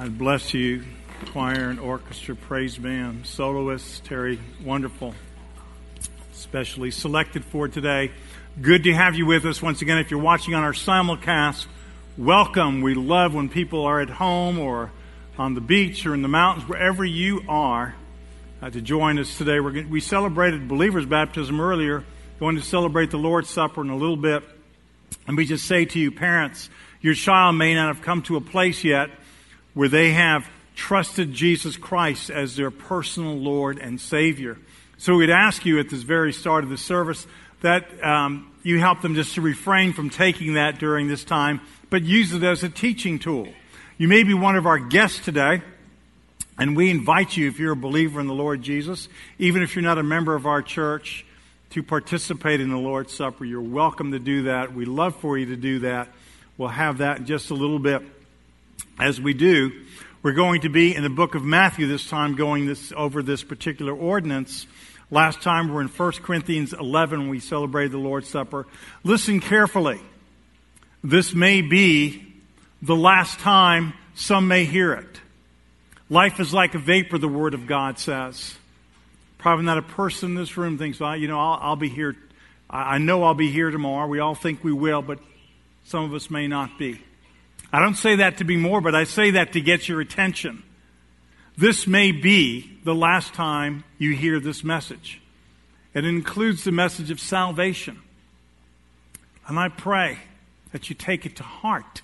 God 0.00 0.16
bless 0.16 0.54
you, 0.54 0.82
choir 1.26 1.68
and 1.68 1.78
orchestra, 1.78 2.34
praise 2.34 2.78
band, 2.78 3.26
soloists, 3.26 4.00
Terry, 4.00 4.40
wonderful, 4.64 5.14
especially 6.32 6.90
selected 6.90 7.44
for 7.44 7.68
today. 7.68 8.10
Good 8.62 8.84
to 8.84 8.94
have 8.94 9.14
you 9.14 9.26
with 9.26 9.44
us 9.44 9.60
once 9.60 9.82
again. 9.82 9.98
If 9.98 10.10
you're 10.10 10.18
watching 10.18 10.54
on 10.54 10.62
our 10.62 10.72
simulcast, 10.72 11.66
welcome. 12.16 12.80
We 12.80 12.94
love 12.94 13.34
when 13.34 13.50
people 13.50 13.84
are 13.84 14.00
at 14.00 14.08
home 14.08 14.58
or 14.58 14.90
on 15.36 15.52
the 15.52 15.60
beach 15.60 16.06
or 16.06 16.14
in 16.14 16.22
the 16.22 16.28
mountains, 16.28 16.66
wherever 16.66 17.04
you 17.04 17.42
are, 17.46 17.94
uh, 18.62 18.70
to 18.70 18.80
join 18.80 19.18
us 19.18 19.36
today. 19.36 19.60
We're, 19.60 19.86
we 19.86 20.00
celebrated 20.00 20.66
believers' 20.66 21.04
baptism 21.04 21.60
earlier, 21.60 22.04
going 22.38 22.56
to 22.56 22.62
celebrate 22.62 23.10
the 23.10 23.18
Lord's 23.18 23.50
Supper 23.50 23.82
in 23.82 23.90
a 23.90 23.96
little 23.96 24.16
bit. 24.16 24.44
Let 25.28 25.36
me 25.36 25.44
just 25.44 25.66
say 25.66 25.84
to 25.84 25.98
you, 25.98 26.10
parents, 26.10 26.70
your 27.02 27.12
child 27.12 27.56
may 27.56 27.74
not 27.74 27.94
have 27.94 28.02
come 28.02 28.22
to 28.22 28.36
a 28.36 28.40
place 28.40 28.82
yet 28.82 29.10
where 29.74 29.88
they 29.88 30.12
have 30.12 30.48
trusted 30.74 31.32
Jesus 31.32 31.76
Christ 31.76 32.30
as 32.30 32.56
their 32.56 32.70
personal 32.70 33.36
Lord 33.36 33.78
and 33.78 34.00
Savior. 34.00 34.58
So 34.98 35.16
we'd 35.16 35.30
ask 35.30 35.64
you 35.64 35.78
at 35.78 35.88
this 35.88 36.02
very 36.02 36.32
start 36.32 36.64
of 36.64 36.70
the 36.70 36.78
service 36.78 37.26
that 37.60 38.02
um, 38.04 38.50
you 38.62 38.78
help 38.78 39.02
them 39.02 39.14
just 39.14 39.34
to 39.34 39.40
refrain 39.40 39.92
from 39.92 40.10
taking 40.10 40.54
that 40.54 40.78
during 40.78 41.08
this 41.08 41.24
time, 41.24 41.60
but 41.90 42.02
use 42.02 42.32
it 42.32 42.42
as 42.42 42.62
a 42.62 42.68
teaching 42.68 43.18
tool. 43.18 43.48
You 43.98 44.08
may 44.08 44.22
be 44.22 44.34
one 44.34 44.56
of 44.56 44.66
our 44.66 44.78
guests 44.78 45.22
today, 45.24 45.62
and 46.58 46.76
we 46.76 46.90
invite 46.90 47.36
you, 47.36 47.48
if 47.48 47.58
you're 47.58 47.72
a 47.72 47.76
believer 47.76 48.20
in 48.20 48.26
the 48.26 48.34
Lord 48.34 48.62
Jesus, 48.62 49.08
even 49.38 49.62
if 49.62 49.74
you're 49.74 49.82
not 49.82 49.98
a 49.98 50.02
member 50.02 50.34
of 50.34 50.46
our 50.46 50.62
church, 50.62 51.24
to 51.70 51.82
participate 51.82 52.60
in 52.60 52.68
the 52.68 52.76
Lord's 52.76 53.12
Supper. 53.14 53.44
You're 53.44 53.60
welcome 53.60 54.10
to 54.12 54.18
do 54.18 54.42
that. 54.44 54.74
We'd 54.74 54.88
love 54.88 55.14
for 55.16 55.38
you 55.38 55.46
to 55.46 55.56
do 55.56 55.80
that. 55.80 56.08
We'll 56.58 56.68
have 56.68 56.98
that 56.98 57.18
in 57.18 57.26
just 57.26 57.50
a 57.50 57.54
little 57.54 57.78
bit. 57.78 58.02
As 59.00 59.18
we 59.18 59.32
do, 59.32 59.72
we're 60.22 60.34
going 60.34 60.60
to 60.60 60.68
be 60.68 60.94
in 60.94 61.02
the 61.02 61.08
book 61.08 61.34
of 61.34 61.42
Matthew 61.42 61.86
this 61.86 62.06
time 62.06 62.34
going 62.34 62.66
this, 62.66 62.92
over 62.94 63.22
this 63.22 63.42
particular 63.42 63.94
ordinance. 63.94 64.66
Last 65.10 65.40
time 65.40 65.68
we 65.68 65.74
we're 65.74 65.80
in 65.80 65.88
1 65.88 66.12
Corinthians 66.22 66.74
11 66.74 67.30
we 67.30 67.40
celebrated 67.40 67.92
the 67.92 67.98
Lord's 67.98 68.28
Supper. 68.28 68.66
Listen 69.02 69.40
carefully. 69.40 69.98
This 71.02 71.32
may 71.32 71.62
be 71.62 72.30
the 72.82 72.94
last 72.94 73.38
time 73.38 73.94
some 74.14 74.48
may 74.48 74.66
hear 74.66 74.92
it. 74.92 75.20
Life 76.10 76.38
is 76.38 76.52
like 76.52 76.74
a 76.74 76.78
vapor, 76.78 77.16
the 77.16 77.26
Word 77.26 77.54
of 77.54 77.66
God 77.66 77.98
says. 77.98 78.54
Probably 79.38 79.64
not 79.64 79.78
a 79.78 79.82
person 79.82 80.32
in 80.32 80.34
this 80.34 80.58
room 80.58 80.76
thinks, 80.76 81.00
well, 81.00 81.16
you 81.16 81.26
know, 81.26 81.40
I'll, 81.40 81.58
I'll 81.62 81.76
be 81.76 81.88
here. 81.88 82.16
I 82.68 82.98
know 82.98 83.24
I'll 83.24 83.32
be 83.32 83.50
here 83.50 83.70
tomorrow. 83.70 84.06
We 84.06 84.18
all 84.18 84.34
think 84.34 84.62
we 84.62 84.72
will, 84.72 85.00
but 85.00 85.20
some 85.84 86.04
of 86.04 86.12
us 86.12 86.28
may 86.28 86.48
not 86.48 86.78
be. 86.78 87.00
I 87.72 87.78
don't 87.78 87.94
say 87.94 88.16
that 88.16 88.38
to 88.38 88.44
be 88.44 88.56
more, 88.56 88.80
but 88.80 88.94
I 88.94 89.04
say 89.04 89.32
that 89.32 89.52
to 89.52 89.60
get 89.60 89.88
your 89.88 90.00
attention. 90.00 90.62
This 91.56 91.86
may 91.86 92.10
be 92.10 92.78
the 92.84 92.94
last 92.94 93.34
time 93.34 93.84
you 93.98 94.14
hear 94.14 94.40
this 94.40 94.64
message. 94.64 95.20
It 95.94 96.04
includes 96.04 96.64
the 96.64 96.72
message 96.72 97.10
of 97.10 97.20
salvation. 97.20 98.00
And 99.46 99.58
I 99.58 99.68
pray 99.68 100.18
that 100.72 100.88
you 100.88 100.94
take 100.94 101.26
it 101.26 101.36
to 101.36 101.42
heart. 101.42 102.02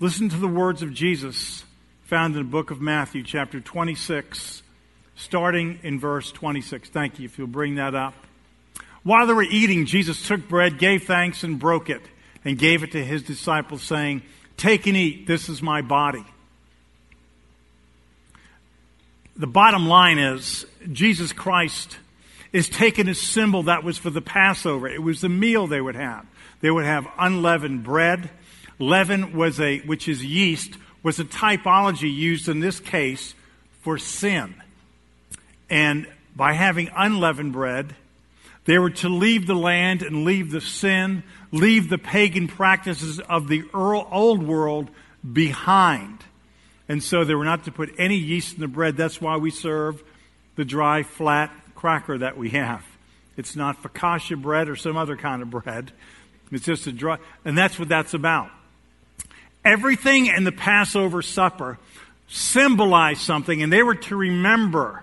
Listen 0.00 0.28
to 0.30 0.36
the 0.36 0.48
words 0.48 0.82
of 0.82 0.92
Jesus 0.92 1.64
found 2.02 2.34
in 2.34 2.42
the 2.42 2.48
book 2.48 2.70
of 2.70 2.80
Matthew, 2.80 3.22
chapter 3.22 3.60
26, 3.60 4.62
starting 5.16 5.78
in 5.82 5.98
verse 5.98 6.32
26. 6.32 6.90
Thank 6.90 7.18
you 7.18 7.24
if 7.24 7.38
you'll 7.38 7.46
bring 7.46 7.76
that 7.76 7.94
up. 7.94 8.14
While 9.02 9.26
they 9.26 9.32
were 9.32 9.42
eating, 9.42 9.86
Jesus 9.86 10.26
took 10.26 10.48
bread, 10.48 10.78
gave 10.78 11.04
thanks, 11.04 11.42
and 11.42 11.58
broke 11.58 11.88
it, 11.88 12.02
and 12.44 12.58
gave 12.58 12.82
it 12.82 12.92
to 12.92 13.04
his 13.04 13.22
disciples, 13.22 13.82
saying, 13.82 14.22
Take 14.56 14.86
and 14.86 14.96
eat, 14.96 15.26
this 15.26 15.48
is 15.48 15.62
my 15.62 15.82
body. 15.82 16.24
The 19.36 19.46
bottom 19.46 19.88
line 19.88 20.18
is 20.18 20.66
Jesus 20.92 21.32
Christ 21.32 21.98
is 22.52 22.68
taking 22.68 23.08
a 23.08 23.14
symbol 23.14 23.64
that 23.64 23.82
was 23.82 23.96
for 23.96 24.10
the 24.10 24.20
Passover. 24.20 24.86
It 24.88 25.02
was 25.02 25.22
the 25.22 25.28
meal 25.28 25.66
they 25.66 25.80
would 25.80 25.96
have. 25.96 26.26
They 26.60 26.70
would 26.70 26.84
have 26.84 27.06
unleavened 27.18 27.82
bread. 27.82 28.30
Leaven 28.78 29.34
was 29.34 29.58
a, 29.58 29.80
which 29.80 30.06
is 30.06 30.24
yeast, 30.24 30.76
was 31.02 31.18
a 31.18 31.24
typology 31.24 32.14
used 32.14 32.48
in 32.48 32.60
this 32.60 32.78
case 32.78 33.34
for 33.80 33.98
sin. 33.98 34.54
And 35.70 36.06
by 36.36 36.52
having 36.52 36.90
unleavened 36.94 37.52
bread, 37.52 37.96
they 38.64 38.78
were 38.78 38.90
to 38.90 39.08
leave 39.08 39.46
the 39.46 39.54
land 39.54 40.02
and 40.02 40.24
leave 40.24 40.50
the 40.50 40.60
sin, 40.60 41.24
leave 41.50 41.88
the 41.88 41.98
pagan 41.98 42.48
practices 42.48 43.18
of 43.20 43.48
the 43.48 43.64
old 43.74 44.42
world 44.42 44.90
behind. 45.30 46.24
And 46.88 47.02
so 47.02 47.24
they 47.24 47.34
were 47.34 47.44
not 47.44 47.64
to 47.64 47.72
put 47.72 47.92
any 47.98 48.16
yeast 48.16 48.54
in 48.54 48.60
the 48.60 48.68
bread. 48.68 48.96
That's 48.96 49.20
why 49.20 49.36
we 49.36 49.50
serve 49.50 50.02
the 50.56 50.64
dry, 50.64 51.02
flat 51.02 51.50
cracker 51.74 52.18
that 52.18 52.36
we 52.36 52.50
have. 52.50 52.84
It's 53.36 53.56
not 53.56 53.82
focaccia 53.82 54.40
bread 54.40 54.68
or 54.68 54.76
some 54.76 54.96
other 54.96 55.16
kind 55.16 55.42
of 55.42 55.50
bread. 55.50 55.92
It's 56.50 56.64
just 56.64 56.86
a 56.86 56.92
dry, 56.92 57.18
and 57.44 57.56
that's 57.56 57.78
what 57.78 57.88
that's 57.88 58.14
about. 58.14 58.50
Everything 59.64 60.26
in 60.26 60.44
the 60.44 60.52
Passover 60.52 61.22
supper 61.22 61.78
symbolized 62.28 63.22
something, 63.22 63.62
and 63.62 63.72
they 63.72 63.82
were 63.82 63.94
to 63.94 64.16
remember 64.16 65.02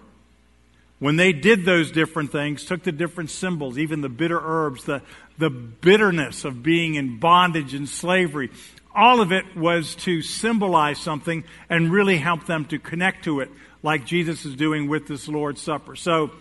when 0.99 1.15
they 1.15 1.31
did 1.31 1.65
those 1.65 1.91
different 1.91 2.31
things, 2.31 2.65
took 2.65 2.83
the 2.83 2.91
different 2.91 3.29
symbols, 3.29 3.77
even 3.77 4.01
the 4.01 4.09
bitter 4.09 4.39
herbs, 4.41 4.83
the, 4.83 5.01
the 5.37 5.49
bitterness 5.49 6.43
of 6.43 6.61
being 6.61 6.95
in 6.95 7.19
bondage 7.19 7.73
and 7.73 7.87
slavery, 7.87 8.51
all 8.93 9.21
of 9.21 9.31
it 9.31 9.55
was 9.55 9.95
to 9.95 10.21
symbolize 10.21 10.99
something 10.99 11.43
and 11.69 11.91
really 11.91 12.17
help 12.17 12.45
them 12.45 12.65
to 12.65 12.79
connect 12.79 13.23
to 13.23 13.39
it, 13.39 13.49
like 13.81 14.05
Jesus 14.05 14.45
is 14.45 14.55
doing 14.55 14.89
with 14.89 15.07
this 15.07 15.27
Lord's 15.27 15.61
Supper. 15.61 15.95
So, 15.95 16.31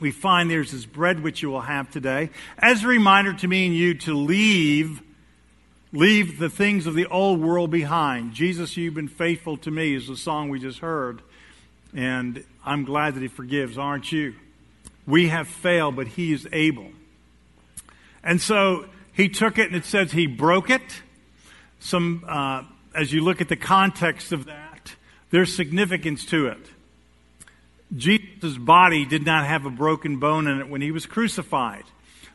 we 0.00 0.12
find 0.12 0.48
there's 0.48 0.70
this 0.70 0.86
bread 0.86 1.24
which 1.24 1.42
you 1.42 1.50
will 1.50 1.60
have 1.60 1.90
today. 1.90 2.30
As 2.56 2.84
a 2.84 2.86
reminder 2.86 3.32
to 3.32 3.48
me 3.48 3.66
and 3.66 3.74
you 3.74 3.94
to 3.94 4.14
leave 4.14 5.02
leave 5.92 6.38
the 6.38 6.50
things 6.50 6.86
of 6.86 6.94
the 6.94 7.06
old 7.06 7.40
world 7.40 7.70
behind. 7.70 8.32
Jesus 8.32 8.76
you've 8.76 8.94
been 8.94 9.08
faithful 9.08 9.56
to 9.56 9.70
me 9.70 9.94
is 9.94 10.06
the 10.06 10.16
song 10.16 10.50
we 10.50 10.60
just 10.60 10.80
heard 10.80 11.22
and 11.94 12.44
I'm 12.64 12.84
glad 12.84 13.14
that 13.14 13.20
He 13.20 13.28
forgives, 13.28 13.78
aren't 13.78 14.12
you? 14.12 14.34
We 15.06 15.28
have 15.28 15.48
failed, 15.48 15.96
but 15.96 16.08
He 16.08 16.32
is 16.32 16.46
able. 16.52 16.90
And 18.22 18.40
so 18.40 18.86
He 19.12 19.28
took 19.28 19.58
it 19.58 19.66
and 19.68 19.76
it 19.76 19.84
says 19.84 20.12
He 20.12 20.26
broke 20.26 20.70
it. 20.70 21.02
Some, 21.80 22.24
uh, 22.26 22.64
as 22.94 23.12
you 23.12 23.22
look 23.22 23.40
at 23.40 23.48
the 23.48 23.56
context 23.56 24.32
of 24.32 24.46
that, 24.46 24.94
there's 25.30 25.54
significance 25.54 26.24
to 26.26 26.48
it. 26.48 26.70
Jesus' 27.96 28.58
body 28.58 29.06
did 29.06 29.24
not 29.24 29.46
have 29.46 29.64
a 29.64 29.70
broken 29.70 30.18
bone 30.18 30.46
in 30.46 30.60
it 30.60 30.68
when 30.68 30.82
he 30.82 30.90
was 30.90 31.06
crucified. 31.06 31.84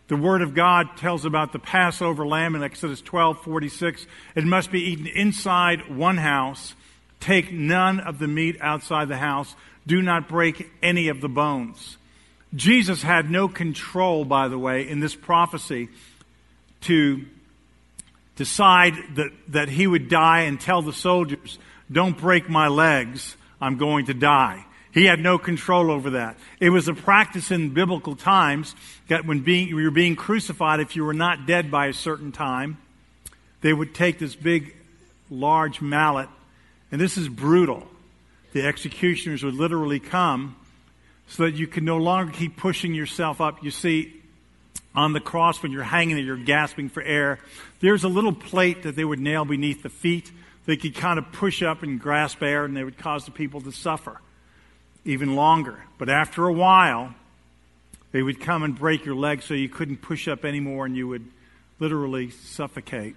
The 0.07 0.15
Word 0.15 0.41
of 0.41 0.53
God 0.53 0.97
tells 0.97 1.25
about 1.25 1.53
the 1.53 1.59
Passover 1.59 2.25
lamb 2.25 2.55
in 2.55 2.63
Exodus 2.63 3.01
12 3.01 3.43
46. 3.43 4.05
It 4.35 4.43
must 4.43 4.71
be 4.71 4.81
eaten 4.81 5.07
inside 5.07 5.95
one 5.95 6.17
house 6.17 6.75
Take 7.23 7.53
none 7.53 8.01
of 8.01 8.19
the 8.19 8.27
meat 8.27 8.57
outside 8.59 9.07
the 9.07 9.15
house. 9.15 9.55
Do 9.87 10.01
not 10.01 10.27
break 10.27 10.69
any 10.81 11.07
of 11.07 11.21
the 11.21 11.29
bones. 11.29 11.95
Jesus 12.53 13.01
had 13.01 13.31
no 13.31 13.47
control, 13.47 14.25
by 14.25 14.49
the 14.49 14.59
way, 14.59 14.85
in 14.89 14.99
this 14.99 15.15
prophecy 15.15 15.87
to 16.81 17.23
decide 18.35 18.95
that, 19.15 19.31
that 19.47 19.69
he 19.69 19.87
would 19.87 20.09
die 20.09 20.41
and 20.41 20.59
tell 20.59 20.81
the 20.81 20.91
soldiers, 20.91 21.59
Don't 21.89 22.17
break 22.17 22.49
my 22.49 22.67
legs, 22.67 23.37
I'm 23.61 23.77
going 23.77 24.07
to 24.07 24.13
die. 24.13 24.65
He 24.93 25.05
had 25.05 25.21
no 25.21 25.37
control 25.37 25.91
over 25.91 26.09
that. 26.09 26.35
It 26.59 26.71
was 26.71 26.89
a 26.89 26.93
practice 26.93 27.51
in 27.51 27.73
biblical 27.73 28.17
times 28.17 28.75
that 29.07 29.25
when 29.25 29.39
being, 29.39 29.69
you 29.69 29.77
were 29.77 29.91
being 29.91 30.17
crucified, 30.17 30.81
if 30.81 30.97
you 30.97 31.05
were 31.05 31.13
not 31.13 31.47
dead 31.47 31.71
by 31.71 31.87
a 31.87 31.93
certain 31.93 32.33
time, 32.33 32.79
they 33.61 33.71
would 33.71 33.95
take 33.95 34.19
this 34.19 34.35
big, 34.35 34.75
large 35.29 35.79
mallet 35.79 36.27
and 36.93 37.01
this 37.01 37.17
is 37.17 37.27
brutal. 37.27 37.87
The 38.51 38.67
executioners 38.67 39.43
would 39.43 39.55
literally 39.55 39.99
come 39.99 40.55
so 41.27 41.45
that 41.45 41.55
you 41.55 41.65
could 41.65 41.81
no 41.81 41.97
longer 41.97 42.31
keep 42.31 42.55
pushing 42.55 42.93
yourself 42.93 43.41
up. 43.41 43.63
You 43.63 43.71
see, 43.71 44.21
on 44.93 45.11
the 45.11 45.19
cross, 45.19 45.63
when 45.63 45.71
you're 45.71 45.81
hanging 45.81 46.17
there, 46.17 46.23
you're 46.23 46.37
gasping 46.37 46.89
for 46.89 47.01
air. 47.01 47.39
There's 47.79 48.03
a 48.03 48.07
little 48.07 48.31
plate 48.31 48.83
that 48.83 48.95
they 48.95 49.03
would 49.03 49.19
nail 49.19 49.43
beneath 49.43 49.81
the 49.81 49.89
feet. 49.89 50.31
They 50.67 50.77
could 50.77 50.93
kind 50.93 51.17
of 51.17 51.31
push 51.31 51.63
up 51.63 51.81
and 51.81 51.99
grasp 51.99 52.43
air, 52.43 52.63
and 52.63 52.77
they 52.77 52.83
would 52.83 52.99
cause 52.99 53.25
the 53.25 53.31
people 53.31 53.59
to 53.61 53.71
suffer 53.71 54.21
even 55.03 55.35
longer. 55.35 55.79
But 55.97 56.09
after 56.09 56.45
a 56.45 56.53
while, 56.53 57.15
they 58.11 58.21
would 58.21 58.39
come 58.39 58.61
and 58.61 58.77
break 58.77 59.03
your 59.03 59.15
legs 59.15 59.45
so 59.45 59.55
you 59.55 59.67
couldn't 59.67 60.03
push 60.03 60.27
up 60.27 60.45
anymore, 60.45 60.85
and 60.85 60.95
you 60.95 61.07
would 61.07 61.25
literally 61.79 62.29
suffocate. 62.29 63.15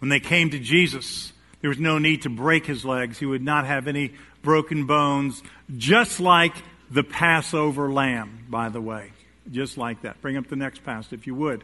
When 0.00 0.08
they 0.08 0.18
came 0.18 0.50
to 0.50 0.58
Jesus, 0.58 1.32
there 1.60 1.70
was 1.70 1.78
no 1.78 1.98
need 1.98 2.22
to 2.22 2.28
break 2.30 2.66
his 2.66 2.84
legs. 2.84 3.18
He 3.18 3.26
would 3.26 3.42
not 3.42 3.66
have 3.66 3.88
any 3.88 4.12
broken 4.42 4.86
bones, 4.86 5.42
just 5.76 6.20
like 6.20 6.54
the 6.90 7.02
Passover 7.02 7.90
lamb, 7.90 8.46
by 8.48 8.68
the 8.68 8.80
way. 8.80 9.12
just 9.50 9.78
like 9.78 10.02
that. 10.02 10.20
Bring 10.20 10.36
up 10.36 10.48
the 10.48 10.56
next 10.56 10.84
passage 10.84 11.12
if 11.12 11.26
you 11.26 11.34
would. 11.34 11.62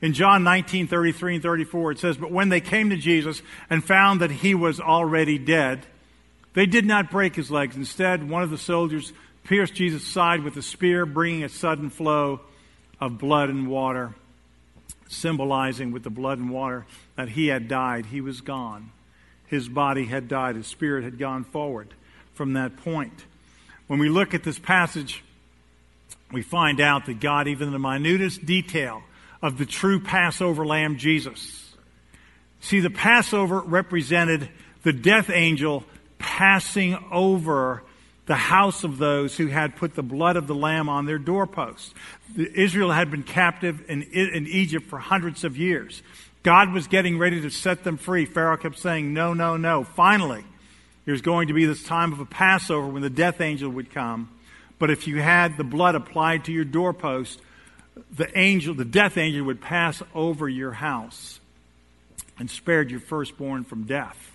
In 0.00 0.12
John 0.14 0.44
19, 0.44 0.86
33 0.86 1.34
and 1.34 1.42
34, 1.42 1.92
it 1.92 1.98
says, 1.98 2.16
But 2.16 2.30
when 2.30 2.48
they 2.48 2.60
came 2.60 2.90
to 2.90 2.96
Jesus 2.96 3.42
and 3.68 3.84
found 3.84 4.20
that 4.20 4.30
he 4.30 4.54
was 4.54 4.80
already 4.80 5.38
dead, 5.38 5.84
they 6.54 6.66
did 6.66 6.86
not 6.86 7.10
break 7.10 7.34
his 7.34 7.50
legs. 7.50 7.76
Instead, 7.76 8.28
one 8.28 8.42
of 8.42 8.50
the 8.50 8.58
soldiers 8.58 9.12
pierced 9.44 9.74
Jesus' 9.74 10.06
side 10.06 10.42
with 10.42 10.56
a 10.56 10.62
spear, 10.62 11.04
bringing 11.04 11.44
a 11.44 11.48
sudden 11.48 11.90
flow 11.90 12.40
of 13.00 13.18
blood 13.18 13.48
and 13.48 13.68
water, 13.68 14.14
symbolizing 15.08 15.92
with 15.92 16.02
the 16.02 16.10
blood 16.10 16.38
and 16.38 16.50
water 16.50 16.86
that 17.16 17.30
he 17.30 17.48
had 17.48 17.68
died. 17.68 18.06
He 18.06 18.20
was 18.20 18.40
gone. 18.40 18.90
His 19.48 19.68
body 19.68 20.04
had 20.04 20.28
died. 20.28 20.56
His 20.56 20.66
spirit 20.66 21.04
had 21.04 21.18
gone 21.18 21.44
forward 21.44 21.92
from 22.34 22.52
that 22.52 22.76
point. 22.78 23.24
When 23.86 23.98
we 23.98 24.08
look 24.08 24.34
at 24.34 24.44
this 24.44 24.58
passage, 24.58 25.24
we 26.30 26.42
find 26.42 26.80
out 26.80 27.06
that 27.06 27.20
God, 27.20 27.48
even 27.48 27.68
in 27.68 27.72
the 27.72 27.78
minutest 27.78 28.44
detail 28.44 29.02
of 29.40 29.58
the 29.58 29.66
true 29.66 30.00
Passover 30.00 30.66
lamb, 30.66 30.98
Jesus. 30.98 31.74
See, 32.60 32.80
the 32.80 32.90
Passover 32.90 33.60
represented 33.60 34.48
the 34.82 34.92
death 34.92 35.30
angel 35.30 35.84
passing 36.18 36.98
over 37.10 37.82
the 38.26 38.34
house 38.34 38.84
of 38.84 38.98
those 38.98 39.36
who 39.36 39.46
had 39.46 39.74
put 39.76 39.94
the 39.94 40.02
blood 40.02 40.36
of 40.36 40.46
the 40.46 40.54
lamb 40.54 40.88
on 40.88 41.06
their 41.06 41.18
doorposts. 41.18 41.94
Israel 42.36 42.92
had 42.92 43.10
been 43.10 43.22
captive 43.22 43.82
in, 43.88 44.02
in 44.02 44.46
Egypt 44.46 44.86
for 44.86 44.98
hundreds 44.98 45.44
of 45.44 45.56
years. 45.56 46.02
God 46.48 46.72
was 46.72 46.86
getting 46.86 47.18
ready 47.18 47.42
to 47.42 47.50
set 47.50 47.84
them 47.84 47.98
free. 47.98 48.24
Pharaoh 48.24 48.56
kept 48.56 48.78
saying, 48.78 49.12
No, 49.12 49.34
no, 49.34 49.58
no. 49.58 49.84
Finally, 49.84 50.46
there's 51.04 51.20
going 51.20 51.48
to 51.48 51.52
be 51.52 51.66
this 51.66 51.82
time 51.82 52.10
of 52.14 52.20
a 52.20 52.24
Passover 52.24 52.86
when 52.86 53.02
the 53.02 53.10
death 53.10 53.42
angel 53.42 53.68
would 53.68 53.90
come. 53.90 54.30
But 54.78 54.88
if 54.88 55.06
you 55.06 55.20
had 55.20 55.58
the 55.58 55.62
blood 55.62 55.94
applied 55.94 56.46
to 56.46 56.52
your 56.52 56.64
doorpost, 56.64 57.42
the 58.10 58.30
angel, 58.34 58.72
the 58.72 58.86
death 58.86 59.18
angel 59.18 59.44
would 59.44 59.60
pass 59.60 60.02
over 60.14 60.48
your 60.48 60.72
house 60.72 61.38
and 62.38 62.50
spared 62.50 62.90
your 62.90 63.00
firstborn 63.00 63.64
from 63.64 63.84
death. 63.84 64.34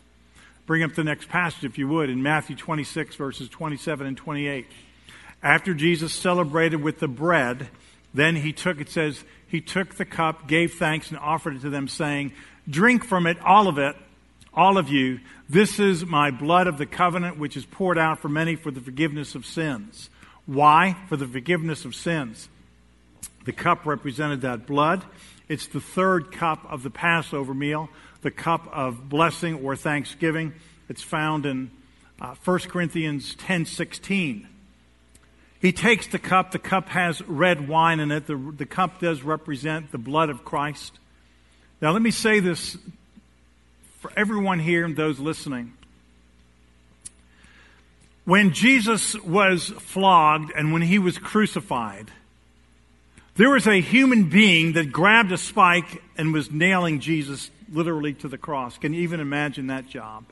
Bring 0.68 0.83
up 0.83 0.94
the 0.94 1.04
next 1.04 1.30
passage, 1.30 1.63
if 1.63 1.80
you 1.80 1.88
would, 1.88 2.12
in 2.12 2.21
Matthew 2.21 2.56
26, 2.56 3.16
verses 3.16 3.50
27 3.50 4.06
and 4.06 4.16
28. 4.16 4.68
After 5.42 5.74
Jesus 5.74 6.13
celebrated 6.13 6.83
with 6.83 7.00
the 7.00 7.07
bread, 7.07 7.69
then 8.13 8.36
he 8.36 8.54
took, 8.54 8.80
it 8.80 8.89
says, 8.89 9.24
he 9.48 9.62
took 9.62 9.95
the 9.95 10.06
cup, 10.06 10.48
gave 10.48 10.74
thanks, 10.74 11.10
and 11.10 11.19
offered 11.19 11.56
it 11.56 11.62
to 11.62 11.69
them, 11.69 11.88
saying, 11.88 12.33
Drink 12.69 13.04
from 13.04 13.27
it, 13.27 13.39
all 13.42 13.68
of 13.68 13.77
it, 13.77 13.95
all 14.54 14.77
of 14.77 14.89
you. 14.89 15.19
This 15.50 15.80
is 15.80 16.06
my 16.06 16.31
blood 16.31 16.68
of 16.68 16.77
the 16.77 16.86
covenant, 16.86 17.38
which 17.38 17.57
is 17.57 17.65
poured 17.65 17.98
out 17.98 18.19
for 18.19 18.30
many 18.30 18.56
for 18.56 18.71
the 18.71 18.81
forgiveness 18.81 19.36
of 19.36 19.45
sins. 19.45 20.10
Why? 20.45 20.95
For 21.10 21.18
the 21.18 21.27
forgiveness 21.27 21.86
of 21.86 21.95
sins. 21.95 22.50
The 23.45 23.51
cup 23.51 23.86
represented 23.86 24.42
that 24.42 24.66
blood. 24.66 25.04
It's 25.50 25.68
the 25.68 25.81
third 25.81 26.31
cup 26.31 26.66
of 26.71 26.83
the 26.83 26.89
Passover 26.89 27.54
meal 27.54 27.89
the 28.24 28.31
cup 28.31 28.68
of 28.71 29.09
blessing 29.09 29.56
or 29.63 29.75
thanksgiving. 29.75 30.54
It's 30.89 31.04
found 31.04 31.45
in 31.45 31.69
uh, 32.19 32.36
1 32.44 32.59
Corinthians 32.69 33.36
10:16. 33.36 34.48
He 35.63 35.71
takes 35.71 36.07
the 36.07 36.19
cup. 36.19 36.51
The 36.51 36.60
cup 36.60 36.89
has 36.89 37.21
red 37.21 37.69
wine 37.69 38.01
in 38.01 38.12
it. 38.12 38.27
The, 38.27 38.36
the 38.36 38.65
cup 38.65 39.00
does 39.00 39.24
represent 39.24 39.94
the 39.94 39.98
blood 39.98 40.30
of 40.30 40.44
Christ. 40.44 41.00
Now, 41.81 41.92
let 41.92 42.01
me 42.01 42.12
say 42.12 42.42
this 42.42 42.77
for 44.01 44.12
everyone 44.18 44.60
here 44.60 44.83
and 44.83 44.94
those 44.98 45.19
listening. 45.19 45.71
When 48.25 48.51
Jesus 48.51 49.15
was 49.21 49.69
flogged 49.69 50.51
and 50.54 50.74
when 50.74 50.81
he 50.81 51.00
was 51.00 51.18
crucified, 51.18 52.12
there 53.36 53.50
was 53.50 53.66
a 53.66 53.80
human 53.80 54.27
being 54.27 54.74
that 54.74 54.92
grabbed 54.92 55.31
a 55.31 55.38
spike 55.38 56.04
and 56.18 56.33
was 56.33 56.51
nailing 56.51 57.00
Jesus 57.00 57.50
literally 57.71 58.13
to 58.16 58.27
the 58.27 58.38
cross. 58.38 58.77
Can 58.77 58.94
you 58.94 59.04
even 59.04 59.21
imagine 59.21 59.68
that 59.68 59.88
job? 59.88 60.25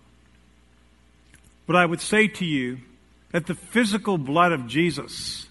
But 1.67 1.77
I 1.77 1.85
would 1.85 2.01
say 2.01 2.27
to 2.27 2.43
you 2.45 2.79
that 3.31 3.47
the 3.47 3.55
physical 3.55 4.17
blood 4.17 4.51
of 4.51 4.67
Jesus 4.67 5.47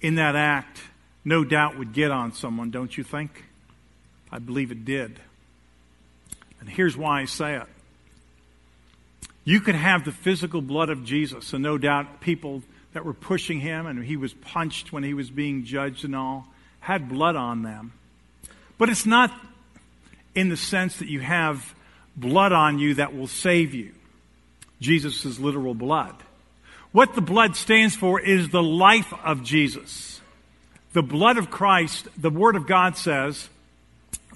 in 0.00 0.16
that 0.16 0.36
act 0.36 0.80
no 1.24 1.44
doubt 1.44 1.78
would 1.78 1.92
get 1.92 2.10
on 2.10 2.32
someone, 2.32 2.70
don't 2.70 2.96
you 2.96 3.04
think? 3.04 3.44
I 4.30 4.38
believe 4.38 4.70
it 4.70 4.84
did. 4.84 5.20
And 6.60 6.68
here's 6.68 6.96
why 6.96 7.20
I 7.20 7.24
say 7.24 7.56
it. 7.56 7.66
You 9.44 9.60
could 9.60 9.74
have 9.74 10.04
the 10.04 10.12
physical 10.12 10.62
blood 10.62 10.88
of 10.88 11.04
Jesus, 11.04 11.52
and 11.52 11.62
no 11.62 11.76
doubt 11.76 12.20
people 12.20 12.62
that 12.94 13.04
were 13.04 13.12
pushing 13.12 13.60
him, 13.60 13.86
and 13.86 14.02
he 14.02 14.16
was 14.16 14.32
punched 14.32 14.92
when 14.92 15.02
he 15.02 15.12
was 15.12 15.30
being 15.30 15.64
judged 15.64 16.04
and 16.04 16.16
all, 16.16 16.46
had 16.80 17.08
blood 17.08 17.36
on 17.36 17.62
them. 17.62 17.92
But 18.78 18.88
it's 18.88 19.06
not 19.06 19.30
in 20.34 20.48
the 20.48 20.56
sense 20.56 20.96
that 20.98 21.08
you 21.08 21.20
have 21.20 21.74
blood 22.16 22.52
on 22.52 22.78
you 22.78 22.94
that 22.94 23.14
will 23.14 23.26
save 23.26 23.74
you. 23.74 23.92
Jesus' 24.80 25.38
literal 25.38 25.74
blood. 25.74 26.14
What 26.94 27.16
the 27.16 27.20
blood 27.20 27.56
stands 27.56 27.96
for 27.96 28.20
is 28.20 28.50
the 28.50 28.62
life 28.62 29.12
of 29.24 29.42
Jesus. 29.42 30.20
The 30.92 31.02
blood 31.02 31.38
of 31.38 31.50
Christ, 31.50 32.06
the 32.16 32.30
Word 32.30 32.54
of 32.54 32.68
God 32.68 32.96
says, 32.96 33.48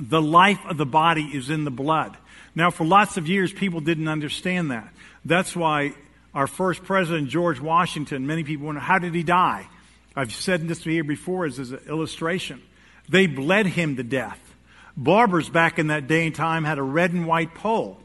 the 0.00 0.20
life 0.20 0.58
of 0.68 0.76
the 0.76 0.84
body 0.84 1.22
is 1.22 1.50
in 1.50 1.62
the 1.62 1.70
blood. 1.70 2.16
Now, 2.56 2.72
for 2.72 2.84
lots 2.84 3.16
of 3.16 3.28
years, 3.28 3.52
people 3.52 3.78
didn't 3.78 4.08
understand 4.08 4.72
that. 4.72 4.92
That's 5.24 5.54
why 5.54 5.94
our 6.34 6.48
first 6.48 6.82
president, 6.82 7.28
George 7.28 7.60
Washington, 7.60 8.26
many 8.26 8.42
people 8.42 8.66
wonder, 8.66 8.80
how 8.80 8.98
did 8.98 9.14
he 9.14 9.22
die? 9.22 9.68
I've 10.16 10.32
said 10.32 10.66
this 10.66 10.82
here 10.82 11.04
before 11.04 11.46
as, 11.46 11.60
as 11.60 11.70
an 11.70 11.82
illustration. 11.88 12.60
They 13.08 13.28
bled 13.28 13.66
him 13.66 13.94
to 13.98 14.02
death. 14.02 14.40
Barbers 14.96 15.48
back 15.48 15.78
in 15.78 15.86
that 15.86 16.08
day 16.08 16.26
and 16.26 16.34
time 16.34 16.64
had 16.64 16.78
a 16.78 16.82
red 16.82 17.12
and 17.12 17.24
white 17.24 17.54
pole. 17.54 18.00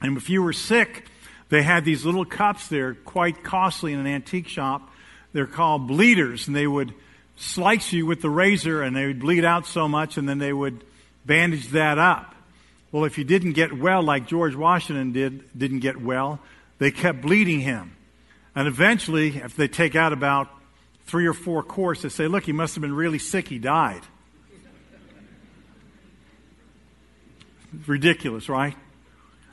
And 0.00 0.16
if 0.16 0.30
you 0.30 0.40
were 0.40 0.52
sick, 0.52 1.04
they 1.50 1.62
had 1.62 1.84
these 1.84 2.04
little 2.04 2.24
cups. 2.24 2.68
They're 2.68 2.94
quite 2.94 3.44
costly 3.44 3.92
in 3.92 4.00
an 4.00 4.06
antique 4.06 4.48
shop. 4.48 4.90
They're 5.32 5.46
called 5.46 5.86
bleeders, 5.86 6.46
and 6.46 6.56
they 6.56 6.66
would 6.66 6.94
slice 7.36 7.92
you 7.92 8.06
with 8.06 8.22
the 8.22 8.30
razor, 8.30 8.82
and 8.82 8.96
they 8.96 9.06
would 9.06 9.20
bleed 9.20 9.44
out 9.44 9.66
so 9.66 9.86
much, 9.86 10.16
and 10.16 10.28
then 10.28 10.38
they 10.38 10.52
would 10.52 10.82
bandage 11.26 11.68
that 11.68 11.98
up. 11.98 12.34
Well, 12.92 13.04
if 13.04 13.18
you 13.18 13.24
didn't 13.24 13.52
get 13.52 13.76
well, 13.76 14.02
like 14.02 14.26
George 14.26 14.56
Washington 14.56 15.12
did, 15.12 15.44
didn't 15.56 15.80
get 15.80 16.00
well, 16.00 16.40
they 16.78 16.90
kept 16.90 17.20
bleeding 17.20 17.60
him. 17.60 17.96
And 18.54 18.66
eventually, 18.66 19.36
if 19.36 19.54
they 19.54 19.68
take 19.68 19.94
out 19.94 20.12
about 20.12 20.48
three 21.06 21.26
or 21.26 21.34
four 21.34 21.62
course, 21.62 22.02
they 22.02 22.08
say, 22.08 22.26
look, 22.26 22.44
he 22.44 22.52
must 22.52 22.74
have 22.74 22.82
been 22.82 22.94
really 22.94 23.18
sick, 23.18 23.48
he 23.48 23.58
died. 23.58 24.02
Ridiculous, 27.86 28.48
right? 28.48 28.74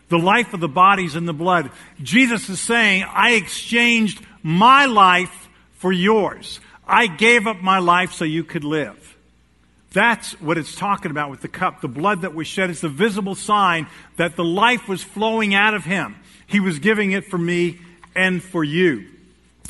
The 0.09 0.19
life 0.19 0.53
of 0.53 0.59
the 0.59 0.69
bodies 0.69 1.15
in 1.15 1.25
the 1.25 1.33
blood. 1.33 1.71
Jesus 2.01 2.49
is 2.49 2.59
saying, 2.59 3.03
I 3.03 3.31
exchanged 3.31 4.25
my 4.41 4.85
life 4.85 5.49
for 5.73 5.91
yours. 5.91 6.59
I 6.87 7.07
gave 7.07 7.47
up 7.47 7.61
my 7.61 7.79
life 7.79 8.13
so 8.13 8.23
you 8.23 8.43
could 8.43 8.63
live. 8.63 9.17
That's 9.91 10.39
what 10.39 10.57
it's 10.57 10.75
talking 10.75 11.11
about 11.11 11.31
with 11.31 11.41
the 11.41 11.47
cup. 11.47 11.81
The 11.81 11.87
blood 11.87 12.21
that 12.21 12.33
was 12.33 12.47
shed 12.47 12.69
is 12.69 12.81
the 12.81 12.89
visible 12.89 13.35
sign 13.35 13.87
that 14.17 14.35
the 14.35 14.43
life 14.43 14.87
was 14.87 15.03
flowing 15.03 15.53
out 15.53 15.73
of 15.73 15.83
him. 15.83 16.15
He 16.45 16.59
was 16.59 16.79
giving 16.79 17.11
it 17.11 17.25
for 17.25 17.37
me 17.37 17.79
and 18.15 18.41
for 18.41 18.63
you. 18.63 19.07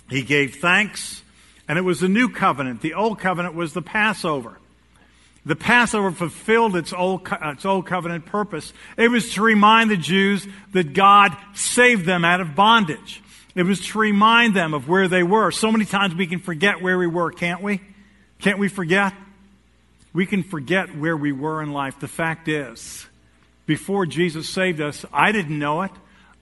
He 0.10 0.22
gave 0.22 0.56
thanks, 0.56 1.22
and 1.68 1.78
it 1.78 1.82
was 1.82 2.04
a 2.04 2.08
new 2.08 2.30
covenant. 2.30 2.82
The 2.82 2.94
old 2.94 3.20
covenant 3.20 3.56
was 3.56 3.74
the 3.74 3.82
Passover. 3.82 4.58
The 5.48 5.56
Passover 5.56 6.12
fulfilled 6.12 6.76
its 6.76 6.92
old, 6.92 7.26
uh, 7.32 7.52
its 7.54 7.64
old 7.64 7.86
covenant 7.86 8.26
purpose. 8.26 8.74
It 8.98 9.08
was 9.08 9.34
to 9.36 9.42
remind 9.42 9.90
the 9.90 9.96
Jews 9.96 10.46
that 10.74 10.92
God 10.92 11.38
saved 11.54 12.06
them 12.06 12.26
out 12.26 12.42
of 12.42 12.54
bondage. 12.54 13.24
It 13.56 13.64
was 13.64 13.80
to 13.88 13.98
remind 13.98 14.58
them 14.58 14.74
of 14.74 14.90
where 14.90 15.08
they 15.08 15.24
were. 15.24 15.52
So 15.52 15.72
many 15.72 15.86
times 15.86 16.14
we 16.14 16.28
can 16.28 16.40
forget 16.40 16.82
where 16.82 16.98
we 16.98 17.08
were, 17.08 17.32
can't 17.32 17.64
we? 17.64 17.80
Can't 18.40 18.60
we 18.60 18.68
forget? 18.68 19.14
We 20.12 20.26
can 20.26 20.44
forget 20.44 20.98
where 20.98 21.16
we 21.16 21.32
were 21.32 21.64
in 21.64 21.72
life. 21.72 21.98
The 21.98 22.10
fact 22.10 22.50
is, 22.50 23.08
before 23.66 24.06
Jesus 24.06 24.50
saved 24.50 24.82
us, 24.82 25.06
I 25.14 25.32
didn't 25.32 25.58
know 25.58 25.84
it. 25.84 25.92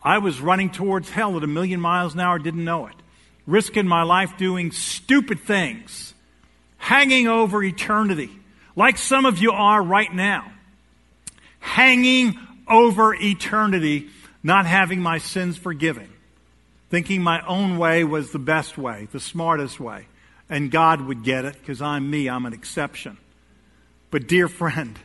I 0.02 0.18
was 0.18 0.42
running 0.42 0.72
towards 0.72 1.12
hell 1.12 1.38
at 1.38 1.44
a 1.44 1.48
million 1.48 1.80
miles 1.80 2.16
an 2.16 2.22
hour, 2.22 2.40
didn't 2.40 2.66
know 2.66 2.88
it. 2.88 2.96
Risking 3.46 3.86
my 3.86 4.02
life 4.02 4.36
doing 4.40 4.72
stupid 4.72 5.42
things, 5.42 6.16
hanging 6.80 7.28
over 7.28 7.64
eternity 7.64 8.32
like 8.76 8.98
some 8.98 9.26
of 9.26 9.38
you 9.40 9.52
are 9.52 9.82
right 9.82 10.14
now, 10.14 10.52
hanging 11.60 12.38
over 12.68 13.16
eternity, 13.16 14.10
not 14.44 14.66
having 14.66 15.00
my 15.00 15.18
sins 15.18 15.58
forgiven, 15.58 16.10
thinking 16.90 17.22
my 17.22 17.46
own 17.46 17.78
way 17.78 18.04
was 18.04 18.32
the 18.32 18.40
best 18.40 18.78
way, 18.78 19.08
the 19.12 19.20
smartest 19.20 19.80
way, 19.80 20.08
and 20.50 20.72
God 20.72 21.02
would 21.02 21.24
get 21.24 21.46
it 21.46 21.54
because 21.60 21.82
I'm 21.82 22.10
me, 22.10 22.30
I'm 22.30 22.46
an 22.46 22.54
exception. 22.54 23.18
But, 24.12 24.28
dear 24.28 24.48
friend, 24.48 24.98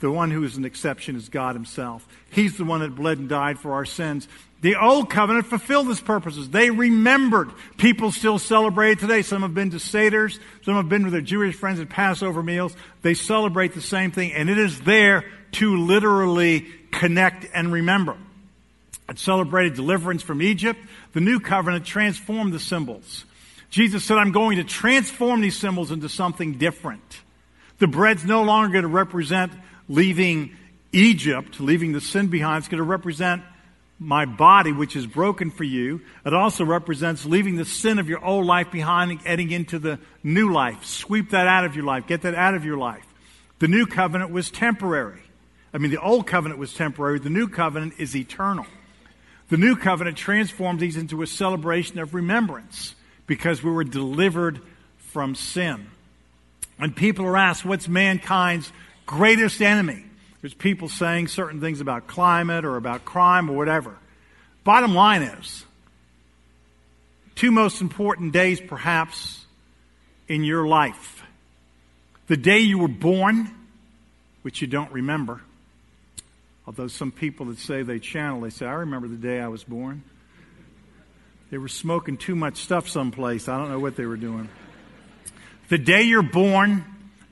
The 0.00 0.10
one 0.10 0.30
who 0.30 0.44
is 0.44 0.56
an 0.56 0.64
exception 0.64 1.16
is 1.16 1.28
God 1.28 1.56
Himself. 1.56 2.06
He's 2.30 2.56
the 2.56 2.64
one 2.64 2.80
that 2.80 2.94
bled 2.94 3.18
and 3.18 3.28
died 3.28 3.58
for 3.58 3.72
our 3.72 3.84
sins. 3.84 4.28
The 4.60 4.74
old 4.74 5.08
covenant 5.08 5.46
fulfilled 5.46 5.88
its 5.88 6.00
purposes. 6.00 6.50
They 6.50 6.70
remembered. 6.70 7.50
People 7.76 8.10
still 8.10 8.40
celebrate 8.40 8.98
today. 8.98 9.22
Some 9.22 9.42
have 9.42 9.54
been 9.54 9.70
to 9.70 9.76
Seders. 9.76 10.38
Some 10.62 10.74
have 10.74 10.88
been 10.88 11.04
with 11.04 11.12
their 11.12 11.22
Jewish 11.22 11.54
friends 11.54 11.78
at 11.78 11.88
Passover 11.88 12.42
meals. 12.42 12.74
They 13.02 13.14
celebrate 13.14 13.74
the 13.74 13.80
same 13.80 14.10
thing, 14.10 14.32
and 14.32 14.50
it 14.50 14.58
is 14.58 14.80
there 14.80 15.24
to 15.52 15.76
literally 15.76 16.66
connect 16.90 17.46
and 17.54 17.72
remember. 17.72 18.16
It 19.08 19.18
celebrated 19.18 19.74
deliverance 19.74 20.22
from 20.22 20.42
Egypt. 20.42 20.80
The 21.12 21.20
new 21.20 21.38
covenant 21.38 21.86
transformed 21.86 22.52
the 22.52 22.58
symbols. 22.58 23.24
Jesus 23.70 24.04
said, 24.04 24.18
I'm 24.18 24.32
going 24.32 24.56
to 24.56 24.64
transform 24.64 25.40
these 25.40 25.56
symbols 25.56 25.92
into 25.92 26.08
something 26.08 26.54
different. 26.58 27.20
The 27.78 27.86
bread's 27.86 28.24
no 28.24 28.42
longer 28.42 28.72
going 28.72 28.82
to 28.82 28.88
represent 28.88 29.52
leaving 29.88 30.56
Egypt, 30.92 31.60
leaving 31.60 31.92
the 31.92 32.00
sin 32.00 32.26
behind. 32.26 32.62
It's 32.62 32.68
going 32.68 32.78
to 32.78 32.84
represent 32.84 33.42
my 33.98 34.24
body, 34.24 34.72
which 34.72 34.94
is 34.94 35.06
broken 35.06 35.50
for 35.50 35.64
you. 35.64 36.00
It 36.24 36.32
also 36.32 36.64
represents 36.64 37.24
leaving 37.24 37.56
the 37.56 37.64
sin 37.64 37.98
of 37.98 38.08
your 38.08 38.24
old 38.24 38.46
life 38.46 38.70
behind 38.70 39.10
and 39.10 39.22
getting 39.22 39.50
into 39.50 39.78
the 39.78 39.98
new 40.22 40.52
life. 40.52 40.84
Sweep 40.84 41.30
that 41.30 41.48
out 41.48 41.64
of 41.64 41.74
your 41.74 41.84
life. 41.84 42.06
Get 42.06 42.22
that 42.22 42.34
out 42.34 42.54
of 42.54 42.64
your 42.64 42.78
life. 42.78 43.04
The 43.58 43.68
new 43.68 43.86
covenant 43.86 44.30
was 44.30 44.50
temporary. 44.50 45.22
I 45.72 45.78
mean, 45.78 45.90
the 45.90 46.00
old 46.00 46.26
covenant 46.26 46.60
was 46.60 46.72
temporary. 46.72 47.18
The 47.18 47.30
new 47.30 47.48
covenant 47.48 47.94
is 47.98 48.14
eternal. 48.14 48.66
The 49.48 49.56
new 49.56 49.76
covenant 49.76 50.16
transforms 50.16 50.80
these 50.80 50.96
into 50.96 51.22
a 51.22 51.26
celebration 51.26 51.98
of 51.98 52.14
remembrance 52.14 52.94
because 53.26 53.62
we 53.62 53.70
were 53.70 53.84
delivered 53.84 54.60
from 54.98 55.34
sin. 55.34 55.88
When 56.76 56.92
people 56.92 57.26
are 57.26 57.36
asked, 57.36 57.64
what's 57.64 57.88
mankind's 57.88 58.70
greatest 59.06 59.60
enemy? 59.60 60.04
There's 60.40 60.54
people 60.54 60.88
saying 60.88 61.28
certain 61.28 61.60
things 61.60 61.80
about 61.80 62.06
climate 62.06 62.64
or 62.64 62.76
about 62.76 63.04
crime 63.04 63.50
or 63.50 63.56
whatever. 63.56 63.96
Bottom 64.64 64.94
line 64.94 65.22
is, 65.22 65.64
two 67.34 67.50
most 67.50 67.80
important 67.80 68.32
days 68.32 68.60
perhaps 68.60 69.44
in 70.28 70.44
your 70.44 70.66
life. 70.66 71.22
The 72.28 72.36
day 72.36 72.58
you 72.58 72.78
were 72.78 72.88
born, 72.88 73.50
which 74.42 74.60
you 74.60 74.68
don't 74.68 74.92
remember. 74.92 75.40
Although 76.66 76.88
some 76.88 77.10
people 77.10 77.46
that 77.46 77.58
say 77.58 77.82
they 77.82 77.98
channel, 77.98 78.42
they 78.42 78.50
say, 78.50 78.66
I 78.66 78.74
remember 78.74 79.08
the 79.08 79.16
day 79.16 79.40
I 79.40 79.48
was 79.48 79.64
born. 79.64 80.02
They 81.50 81.56
were 81.56 81.68
smoking 81.68 82.18
too 82.18 82.36
much 82.36 82.58
stuff 82.58 82.88
someplace. 82.88 83.48
I 83.48 83.56
don't 83.56 83.70
know 83.70 83.78
what 83.78 83.96
they 83.96 84.04
were 84.04 84.18
doing. 84.18 84.50
The 85.70 85.78
day 85.78 86.02
you're 86.02 86.22
born 86.22 86.84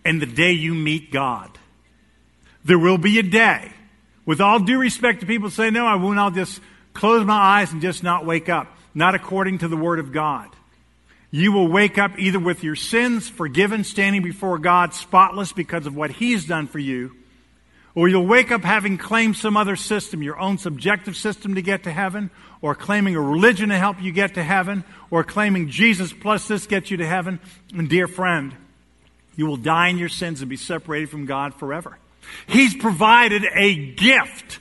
and 0.04 0.22
the 0.22 0.26
day 0.26 0.52
you 0.52 0.74
meet 0.74 1.12
God. 1.12 1.50
There 2.66 2.78
will 2.78 2.98
be 2.98 3.18
a 3.20 3.22
day. 3.22 3.72
With 4.24 4.40
all 4.40 4.58
due 4.58 4.80
respect 4.80 5.20
to 5.20 5.26
people 5.26 5.50
say, 5.50 5.70
no, 5.70 5.86
I 5.86 5.94
won't. 5.94 6.18
I'll 6.18 6.32
just 6.32 6.60
close 6.92 7.24
my 7.24 7.38
eyes 7.38 7.72
and 7.72 7.80
just 7.80 8.02
not 8.02 8.26
wake 8.26 8.48
up. 8.48 8.66
Not 8.92 9.14
according 9.14 9.58
to 9.58 9.68
the 9.68 9.76
Word 9.76 10.00
of 10.00 10.12
God. 10.12 10.48
You 11.30 11.52
will 11.52 11.68
wake 11.68 11.96
up 11.96 12.18
either 12.18 12.40
with 12.40 12.64
your 12.64 12.74
sins 12.74 13.28
forgiven, 13.28 13.84
standing 13.84 14.22
before 14.22 14.58
God 14.58 14.94
spotless 14.94 15.52
because 15.52 15.86
of 15.86 15.94
what 15.94 16.10
He's 16.10 16.46
done 16.46 16.66
for 16.66 16.78
you, 16.78 17.12
or 17.94 18.08
you'll 18.08 18.26
wake 18.26 18.50
up 18.50 18.62
having 18.62 18.96
claimed 18.96 19.36
some 19.36 19.56
other 19.56 19.76
system, 19.76 20.22
your 20.22 20.38
own 20.38 20.58
subjective 20.58 21.16
system 21.16 21.54
to 21.54 21.62
get 21.62 21.82
to 21.82 21.92
heaven, 21.92 22.30
or 22.62 22.74
claiming 22.74 23.16
a 23.16 23.20
religion 23.20 23.68
to 23.68 23.76
help 23.76 24.00
you 24.00 24.12
get 24.12 24.34
to 24.34 24.42
heaven, 24.42 24.82
or 25.10 25.24
claiming 25.24 25.68
Jesus 25.68 26.12
plus 26.12 26.48
this 26.48 26.66
gets 26.66 26.90
you 26.90 26.96
to 26.96 27.06
heaven. 27.06 27.38
And 27.74 27.88
dear 27.88 28.08
friend, 28.08 28.54
you 29.36 29.46
will 29.46 29.56
die 29.56 29.88
in 29.88 29.98
your 29.98 30.08
sins 30.08 30.40
and 30.40 30.48
be 30.48 30.56
separated 30.56 31.10
from 31.10 31.26
God 31.26 31.54
forever. 31.54 31.98
He's 32.46 32.74
provided 32.74 33.44
a 33.54 33.74
gift. 33.74 34.60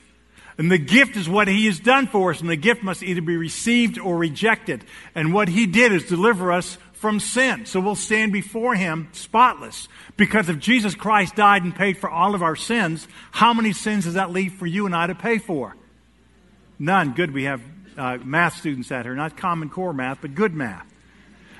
And 0.58 0.70
the 0.70 0.78
gift 0.78 1.16
is 1.16 1.28
what 1.28 1.48
He 1.48 1.66
has 1.66 1.78
done 1.78 2.06
for 2.06 2.30
us, 2.30 2.40
and 2.40 2.48
the 2.48 2.56
gift 2.56 2.82
must 2.82 3.02
either 3.02 3.20
be 3.20 3.36
received 3.36 3.98
or 3.98 4.16
rejected. 4.16 4.84
And 5.14 5.34
what 5.34 5.48
He 5.48 5.66
did 5.66 5.92
is 5.92 6.04
deliver 6.04 6.50
us 6.50 6.78
from 6.94 7.20
sin. 7.20 7.66
So 7.66 7.78
we'll 7.78 7.94
stand 7.94 8.32
before 8.32 8.74
Him 8.74 9.08
spotless. 9.12 9.88
Because 10.16 10.48
if 10.48 10.58
Jesus 10.58 10.94
Christ 10.94 11.36
died 11.36 11.62
and 11.62 11.74
paid 11.74 11.98
for 11.98 12.08
all 12.08 12.34
of 12.34 12.42
our 12.42 12.56
sins, 12.56 13.06
how 13.32 13.52
many 13.52 13.74
sins 13.74 14.04
does 14.04 14.14
that 14.14 14.30
leave 14.30 14.54
for 14.54 14.66
you 14.66 14.86
and 14.86 14.96
I 14.96 15.08
to 15.08 15.14
pay 15.14 15.38
for? 15.38 15.76
None. 16.78 17.12
Good, 17.12 17.32
we 17.32 17.44
have 17.44 17.60
uh, 17.98 18.18
math 18.24 18.56
students 18.56 18.90
out 18.90 19.04
here. 19.04 19.14
Not 19.14 19.36
common 19.36 19.68
core 19.68 19.92
math, 19.92 20.22
but 20.22 20.34
good 20.34 20.54
math. 20.54 20.86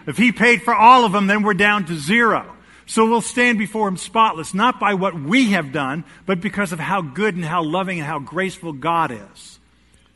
If 0.06 0.16
He 0.16 0.32
paid 0.32 0.62
for 0.62 0.74
all 0.74 1.04
of 1.04 1.12
them, 1.12 1.26
then 1.26 1.42
we're 1.42 1.54
down 1.54 1.84
to 1.86 1.96
zero. 1.96 2.55
So 2.86 3.04
we'll 3.04 3.20
stand 3.20 3.58
before 3.58 3.88
him 3.88 3.96
spotless, 3.96 4.54
not 4.54 4.78
by 4.78 4.94
what 4.94 5.20
we 5.20 5.50
have 5.50 5.72
done, 5.72 6.04
but 6.24 6.40
because 6.40 6.72
of 6.72 6.78
how 6.78 7.02
good 7.02 7.34
and 7.34 7.44
how 7.44 7.64
loving 7.64 7.98
and 7.98 8.06
how 8.06 8.20
graceful 8.20 8.72
God 8.72 9.10
is. 9.10 9.58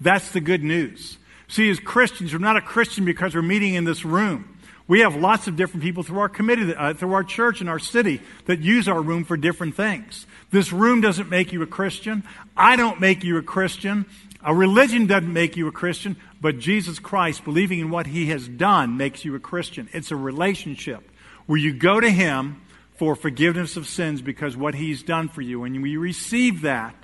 That's 0.00 0.30
the 0.30 0.40
good 0.40 0.62
news. 0.62 1.18
See, 1.48 1.68
as 1.68 1.80
Christians, 1.80 2.32
we're 2.32 2.38
not 2.38 2.56
a 2.56 2.60
Christian 2.60 3.04
because 3.04 3.34
we're 3.34 3.42
meeting 3.42 3.74
in 3.74 3.84
this 3.84 4.04
room. 4.04 4.56
We 4.86 5.00
have 5.00 5.16
lots 5.16 5.48
of 5.48 5.56
different 5.56 5.82
people 5.82 6.04
through 6.04 6.20
our 6.20 6.28
committee, 6.28 6.74
uh, 6.74 6.94
through 6.94 7.12
our 7.12 7.24
church 7.24 7.60
and 7.60 7.68
our 7.68 7.78
city 7.80 8.20
that 8.46 8.60
use 8.60 8.88
our 8.88 9.00
room 9.00 9.24
for 9.24 9.36
different 9.36 9.74
things. 9.74 10.26
This 10.50 10.72
room 10.72 11.00
doesn't 11.00 11.28
make 11.28 11.52
you 11.52 11.62
a 11.62 11.66
Christian. 11.66 12.22
I 12.56 12.76
don't 12.76 13.00
make 13.00 13.24
you 13.24 13.36
a 13.36 13.42
Christian. 13.42 14.06
A 14.44 14.54
religion 14.54 15.06
doesn't 15.06 15.32
make 15.32 15.56
you 15.56 15.68
a 15.68 15.72
Christian, 15.72 16.16
but 16.40 16.58
Jesus 16.58 16.98
Christ, 16.98 17.44
believing 17.44 17.80
in 17.80 17.90
what 17.90 18.06
he 18.06 18.26
has 18.26 18.48
done, 18.48 18.96
makes 18.96 19.24
you 19.24 19.34
a 19.34 19.40
Christian. 19.40 19.88
It's 19.92 20.10
a 20.12 20.16
relationship 20.16 21.09
where 21.50 21.58
you 21.58 21.72
go 21.72 21.98
to 21.98 22.08
Him 22.08 22.62
for 22.94 23.16
forgiveness 23.16 23.76
of 23.76 23.88
sins 23.88 24.22
because 24.22 24.56
what 24.56 24.72
He's 24.72 25.02
done 25.02 25.28
for 25.28 25.40
you. 25.40 25.64
And 25.64 25.82
when 25.82 25.90
you 25.90 25.98
receive 25.98 26.60
that, 26.60 26.94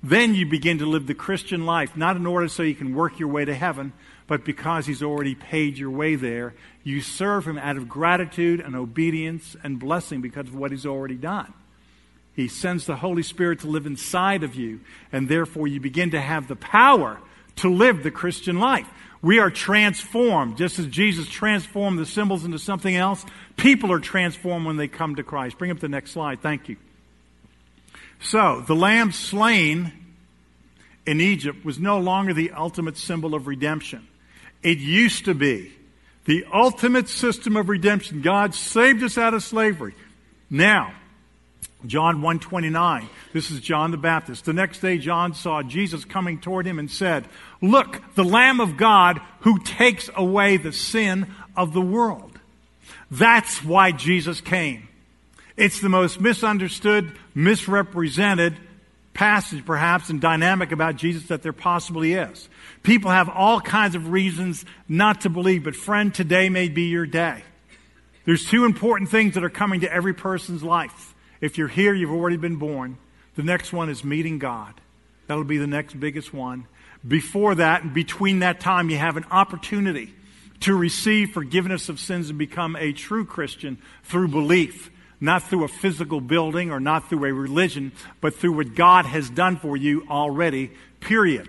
then 0.00 0.32
you 0.32 0.46
begin 0.46 0.78
to 0.78 0.86
live 0.86 1.08
the 1.08 1.14
Christian 1.14 1.66
life, 1.66 1.96
not 1.96 2.14
in 2.14 2.24
order 2.24 2.46
so 2.46 2.62
you 2.62 2.76
can 2.76 2.94
work 2.94 3.18
your 3.18 3.30
way 3.30 3.44
to 3.44 3.52
heaven, 3.52 3.92
but 4.28 4.44
because 4.44 4.86
He's 4.86 5.02
already 5.02 5.34
paid 5.34 5.76
your 5.76 5.90
way 5.90 6.14
there. 6.14 6.54
You 6.84 7.00
serve 7.00 7.48
Him 7.48 7.58
out 7.58 7.76
of 7.76 7.88
gratitude 7.88 8.60
and 8.60 8.76
obedience 8.76 9.56
and 9.64 9.80
blessing 9.80 10.20
because 10.20 10.46
of 10.46 10.54
what 10.54 10.70
He's 10.70 10.86
already 10.86 11.16
done. 11.16 11.52
He 12.36 12.46
sends 12.46 12.86
the 12.86 12.94
Holy 12.94 13.24
Spirit 13.24 13.58
to 13.62 13.66
live 13.66 13.86
inside 13.86 14.44
of 14.44 14.54
you, 14.54 14.82
and 15.10 15.28
therefore 15.28 15.66
you 15.66 15.80
begin 15.80 16.12
to 16.12 16.20
have 16.20 16.46
the 16.46 16.54
power 16.54 17.18
to 17.60 17.70
live 17.70 18.02
the 18.02 18.10
Christian 18.10 18.58
life. 18.58 18.88
We 19.22 19.38
are 19.38 19.50
transformed, 19.50 20.56
just 20.56 20.78
as 20.78 20.86
Jesus 20.86 21.28
transformed 21.28 21.98
the 21.98 22.06
symbols 22.06 22.44
into 22.44 22.58
something 22.58 22.94
else. 22.94 23.24
People 23.56 23.92
are 23.92 24.00
transformed 24.00 24.66
when 24.66 24.76
they 24.76 24.88
come 24.88 25.16
to 25.16 25.22
Christ. 25.22 25.58
Bring 25.58 25.70
up 25.70 25.78
the 25.78 25.88
next 25.88 26.12
slide. 26.12 26.40
Thank 26.40 26.68
you. 26.68 26.76
So, 28.22 28.62
the 28.66 28.74
lamb 28.74 29.12
slain 29.12 29.92
in 31.06 31.20
Egypt 31.20 31.64
was 31.64 31.78
no 31.78 31.98
longer 31.98 32.32
the 32.32 32.52
ultimate 32.52 32.96
symbol 32.96 33.34
of 33.34 33.46
redemption. 33.46 34.06
It 34.62 34.78
used 34.78 35.26
to 35.26 35.34
be 35.34 35.72
the 36.24 36.46
ultimate 36.52 37.08
system 37.08 37.56
of 37.56 37.68
redemption. 37.68 38.20
God 38.22 38.54
saved 38.54 39.02
us 39.02 39.18
out 39.18 39.34
of 39.34 39.42
slavery. 39.42 39.94
Now, 40.48 40.94
John 41.86 42.22
129. 42.22 43.08
This 43.32 43.50
is 43.50 43.60
John 43.60 43.90
the 43.90 43.96
Baptist. 43.96 44.44
The 44.44 44.52
next 44.52 44.80
day 44.80 44.98
John 44.98 45.34
saw 45.34 45.62
Jesus 45.62 46.04
coming 46.04 46.38
toward 46.38 46.66
him 46.66 46.78
and 46.78 46.90
said, 46.90 47.26
"Look, 47.62 48.02
the 48.14 48.24
Lamb 48.24 48.60
of 48.60 48.76
God 48.76 49.20
who 49.40 49.58
takes 49.60 50.10
away 50.14 50.56
the 50.56 50.72
sin 50.72 51.26
of 51.56 51.72
the 51.72 51.80
world." 51.80 52.38
That's 53.10 53.64
why 53.64 53.92
Jesus 53.92 54.40
came. 54.40 54.88
It's 55.56 55.80
the 55.80 55.88
most 55.88 56.20
misunderstood, 56.20 57.12
misrepresented 57.34 58.58
passage 59.12 59.64
perhaps 59.64 60.08
and 60.08 60.20
dynamic 60.20 60.72
about 60.72 60.96
Jesus 60.96 61.24
that 61.24 61.42
there 61.42 61.52
possibly 61.52 62.12
is. 62.12 62.48
People 62.82 63.10
have 63.10 63.28
all 63.28 63.60
kinds 63.60 63.94
of 63.94 64.08
reasons 64.08 64.64
not 64.88 65.22
to 65.22 65.28
believe, 65.28 65.64
but 65.64 65.76
friend, 65.76 66.14
today 66.14 66.48
may 66.48 66.68
be 66.68 66.84
your 66.84 67.06
day. 67.06 67.42
There's 68.24 68.46
two 68.46 68.64
important 68.64 69.10
things 69.10 69.34
that 69.34 69.44
are 69.44 69.50
coming 69.50 69.80
to 69.80 69.92
every 69.92 70.14
person's 70.14 70.62
life. 70.62 71.09
If 71.40 71.56
you're 71.56 71.68
here, 71.68 71.94
you've 71.94 72.10
already 72.10 72.36
been 72.36 72.56
born. 72.56 72.98
The 73.36 73.42
next 73.42 73.72
one 73.72 73.88
is 73.88 74.04
meeting 74.04 74.38
God. 74.38 74.74
That'll 75.26 75.44
be 75.44 75.58
the 75.58 75.66
next 75.66 75.98
biggest 75.98 76.34
one. 76.34 76.66
Before 77.06 77.54
that, 77.54 77.82
and 77.82 77.94
between 77.94 78.40
that 78.40 78.60
time, 78.60 78.90
you 78.90 78.98
have 78.98 79.16
an 79.16 79.24
opportunity 79.30 80.12
to 80.60 80.74
receive 80.74 81.30
forgiveness 81.30 81.88
of 81.88 81.98
sins 81.98 82.28
and 82.28 82.38
become 82.38 82.76
a 82.76 82.92
true 82.92 83.24
Christian 83.24 83.78
through 84.04 84.28
belief, 84.28 84.90
not 85.18 85.42
through 85.44 85.64
a 85.64 85.68
physical 85.68 86.20
building 86.20 86.70
or 86.70 86.80
not 86.80 87.08
through 87.08 87.24
a 87.24 87.32
religion, 87.32 87.92
but 88.20 88.34
through 88.34 88.52
what 88.52 88.74
God 88.74 89.06
has 89.06 89.30
done 89.30 89.56
for 89.56 89.76
you 89.76 90.06
already, 90.10 90.70
period. 91.00 91.48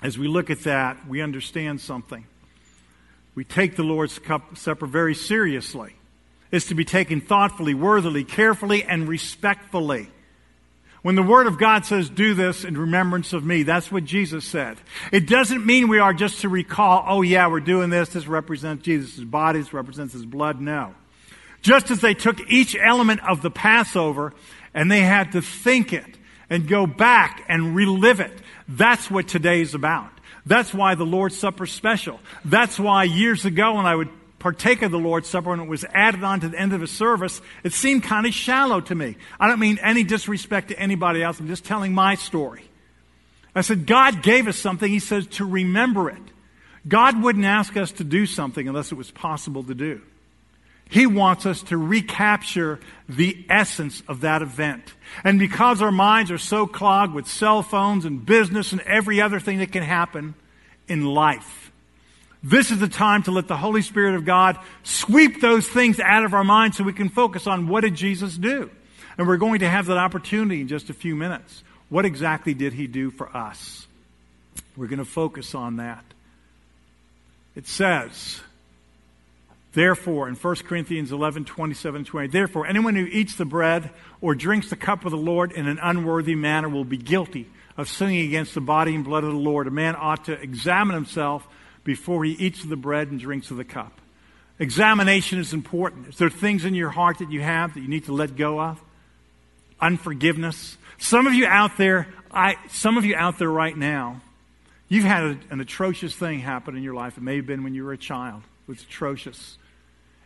As 0.00 0.16
we 0.16 0.28
look 0.28 0.50
at 0.50 0.60
that, 0.64 1.08
we 1.08 1.20
understand 1.20 1.80
something. 1.80 2.24
We 3.34 3.42
take 3.42 3.74
the 3.74 3.82
Lord's 3.82 4.20
Supper 4.54 4.86
very 4.86 5.14
seriously 5.14 5.96
is 6.54 6.66
to 6.66 6.74
be 6.76 6.84
taken 6.84 7.20
thoughtfully, 7.20 7.74
worthily, 7.74 8.22
carefully, 8.22 8.84
and 8.84 9.08
respectfully. 9.08 10.08
When 11.02 11.16
the 11.16 11.22
Word 11.22 11.48
of 11.48 11.58
God 11.58 11.84
says, 11.84 12.08
do 12.08 12.32
this 12.32 12.64
in 12.64 12.78
remembrance 12.78 13.32
of 13.32 13.44
me, 13.44 13.64
that's 13.64 13.90
what 13.90 14.04
Jesus 14.04 14.44
said. 14.44 14.78
It 15.10 15.26
doesn't 15.26 15.66
mean 15.66 15.88
we 15.88 15.98
are 15.98 16.14
just 16.14 16.42
to 16.42 16.48
recall, 16.48 17.04
oh 17.08 17.22
yeah, 17.22 17.48
we're 17.48 17.58
doing 17.58 17.90
this, 17.90 18.10
this 18.10 18.28
represents 18.28 18.84
Jesus' 18.84 19.18
body, 19.18 19.58
this 19.58 19.72
represents 19.72 20.12
his 20.12 20.24
blood. 20.24 20.60
No. 20.60 20.94
Just 21.60 21.90
as 21.90 22.00
they 22.00 22.14
took 22.14 22.38
each 22.48 22.76
element 22.76 23.20
of 23.28 23.42
the 23.42 23.50
Passover 23.50 24.32
and 24.72 24.88
they 24.88 25.00
had 25.00 25.32
to 25.32 25.42
think 25.42 25.92
it 25.92 26.18
and 26.48 26.68
go 26.68 26.86
back 26.86 27.44
and 27.48 27.74
relive 27.74 28.20
it. 28.20 28.32
That's 28.68 29.10
what 29.10 29.26
today 29.26 29.60
is 29.60 29.74
about. 29.74 30.10
That's 30.46 30.72
why 30.72 30.94
the 30.94 31.04
Lord's 31.04 31.36
Supper 31.36 31.64
is 31.64 31.72
special. 31.72 32.20
That's 32.44 32.78
why 32.78 33.04
years 33.04 33.44
ago 33.44 33.74
when 33.74 33.86
I 33.86 33.96
would 33.96 34.10
partake 34.44 34.82
of 34.82 34.90
the 34.90 34.98
Lord's 34.98 35.26
Supper 35.26 35.48
when 35.48 35.60
it 35.60 35.68
was 35.68 35.86
added 35.94 36.22
on 36.22 36.40
to 36.40 36.50
the 36.50 36.58
end 36.60 36.74
of 36.74 36.82
a 36.82 36.86
service, 36.86 37.40
it 37.62 37.72
seemed 37.72 38.02
kind 38.02 38.26
of 38.26 38.34
shallow 38.34 38.82
to 38.82 38.94
me. 38.94 39.16
I 39.40 39.48
don't 39.48 39.58
mean 39.58 39.78
any 39.78 40.04
disrespect 40.04 40.68
to 40.68 40.78
anybody 40.78 41.22
else. 41.22 41.40
I'm 41.40 41.46
just 41.46 41.64
telling 41.64 41.94
my 41.94 42.14
story. 42.14 42.62
I 43.54 43.62
said, 43.62 43.86
God 43.86 44.22
gave 44.22 44.46
us 44.46 44.58
something. 44.58 44.92
He 44.92 44.98
says 44.98 45.26
to 45.28 45.46
remember 45.46 46.10
it. 46.10 46.20
God 46.86 47.22
wouldn't 47.22 47.46
ask 47.46 47.74
us 47.78 47.90
to 47.92 48.04
do 48.04 48.26
something 48.26 48.68
unless 48.68 48.92
it 48.92 48.96
was 48.96 49.10
possible 49.10 49.64
to 49.64 49.74
do. 49.74 50.02
He 50.90 51.06
wants 51.06 51.46
us 51.46 51.62
to 51.62 51.78
recapture 51.78 52.80
the 53.08 53.46
essence 53.48 54.02
of 54.08 54.20
that 54.20 54.42
event. 54.42 54.92
And 55.24 55.38
because 55.38 55.80
our 55.80 55.90
minds 55.90 56.30
are 56.30 56.36
so 56.36 56.66
clogged 56.66 57.14
with 57.14 57.26
cell 57.26 57.62
phones 57.62 58.04
and 58.04 58.26
business 58.26 58.72
and 58.72 58.82
every 58.82 59.22
other 59.22 59.40
thing 59.40 59.60
that 59.60 59.72
can 59.72 59.84
happen 59.84 60.34
in 60.86 61.06
life, 61.06 61.72
this 62.44 62.70
is 62.70 62.78
the 62.78 62.88
time 62.88 63.22
to 63.22 63.30
let 63.30 63.48
the 63.48 63.56
Holy 63.56 63.80
Spirit 63.80 64.16
of 64.16 64.26
God 64.26 64.58
sweep 64.82 65.40
those 65.40 65.66
things 65.66 65.98
out 65.98 66.26
of 66.26 66.34
our 66.34 66.44
minds 66.44 66.76
so 66.76 66.84
we 66.84 66.92
can 66.92 67.08
focus 67.08 67.46
on 67.46 67.68
what 67.68 67.80
did 67.80 67.94
Jesus 67.94 68.36
do? 68.36 68.70
And 69.16 69.26
we're 69.26 69.38
going 69.38 69.60
to 69.60 69.68
have 69.68 69.86
that 69.86 69.96
opportunity 69.96 70.60
in 70.60 70.68
just 70.68 70.90
a 70.90 70.94
few 70.94 71.16
minutes. 71.16 71.64
What 71.88 72.04
exactly 72.04 72.52
did 72.52 72.74
he 72.74 72.86
do 72.86 73.10
for 73.10 73.34
us? 73.34 73.86
We're 74.76 74.88
going 74.88 74.98
to 74.98 75.06
focus 75.06 75.54
on 75.54 75.76
that. 75.76 76.04
It 77.56 77.66
says, 77.66 78.42
Therefore, 79.72 80.28
in 80.28 80.34
1 80.34 80.54
Corinthians 80.56 81.12
11, 81.12 81.46
27, 81.46 82.04
20, 82.04 82.28
therefore, 82.28 82.66
anyone 82.66 82.94
who 82.94 83.06
eats 83.06 83.36
the 83.36 83.46
bread 83.46 83.90
or 84.20 84.34
drinks 84.34 84.68
the 84.68 84.76
cup 84.76 85.06
of 85.06 85.12
the 85.12 85.16
Lord 85.16 85.50
in 85.50 85.66
an 85.66 85.78
unworthy 85.82 86.34
manner 86.34 86.68
will 86.68 86.84
be 86.84 86.98
guilty 86.98 87.48
of 87.78 87.88
sinning 87.88 88.20
against 88.20 88.52
the 88.52 88.60
body 88.60 88.94
and 88.94 89.02
blood 89.02 89.24
of 89.24 89.32
the 89.32 89.38
Lord. 89.38 89.66
A 89.66 89.70
man 89.70 89.96
ought 89.98 90.26
to 90.26 90.32
examine 90.32 90.94
himself 90.94 91.48
before 91.84 92.24
he 92.24 92.32
eats 92.32 92.62
of 92.62 92.70
the 92.70 92.76
bread 92.76 93.10
and 93.10 93.20
drinks 93.20 93.50
of 93.50 93.56
the 93.56 93.64
cup. 93.64 94.00
Examination 94.58 95.38
is 95.38 95.52
important. 95.52 96.08
Is 96.08 96.18
there 96.18 96.30
things 96.30 96.64
in 96.64 96.74
your 96.74 96.90
heart 96.90 97.18
that 97.18 97.30
you 97.30 97.40
have 97.40 97.74
that 97.74 97.80
you 97.80 97.88
need 97.88 98.04
to 98.04 98.12
let 98.12 98.36
go 98.36 98.60
of? 98.60 98.80
Unforgiveness. 99.80 100.78
Some 100.98 101.26
of 101.26 101.34
you 101.34 101.46
out 101.46 101.76
there, 101.76 102.08
I, 102.30 102.56
some 102.68 102.96
of 102.96 103.04
you 103.04 103.16
out 103.16 103.38
there 103.38 103.50
right 103.50 103.76
now, 103.76 104.22
you've 104.88 105.04
had 105.04 105.24
a, 105.24 105.38
an 105.50 105.60
atrocious 105.60 106.14
thing 106.14 106.38
happen 106.38 106.76
in 106.76 106.82
your 106.82 106.94
life. 106.94 107.16
It 107.16 107.22
may 107.22 107.36
have 107.36 107.46
been 107.46 107.64
when 107.64 107.74
you 107.74 107.84
were 107.84 107.92
a 107.92 107.98
child. 107.98 108.42
It 108.66 108.70
was 108.70 108.82
atrocious. 108.82 109.58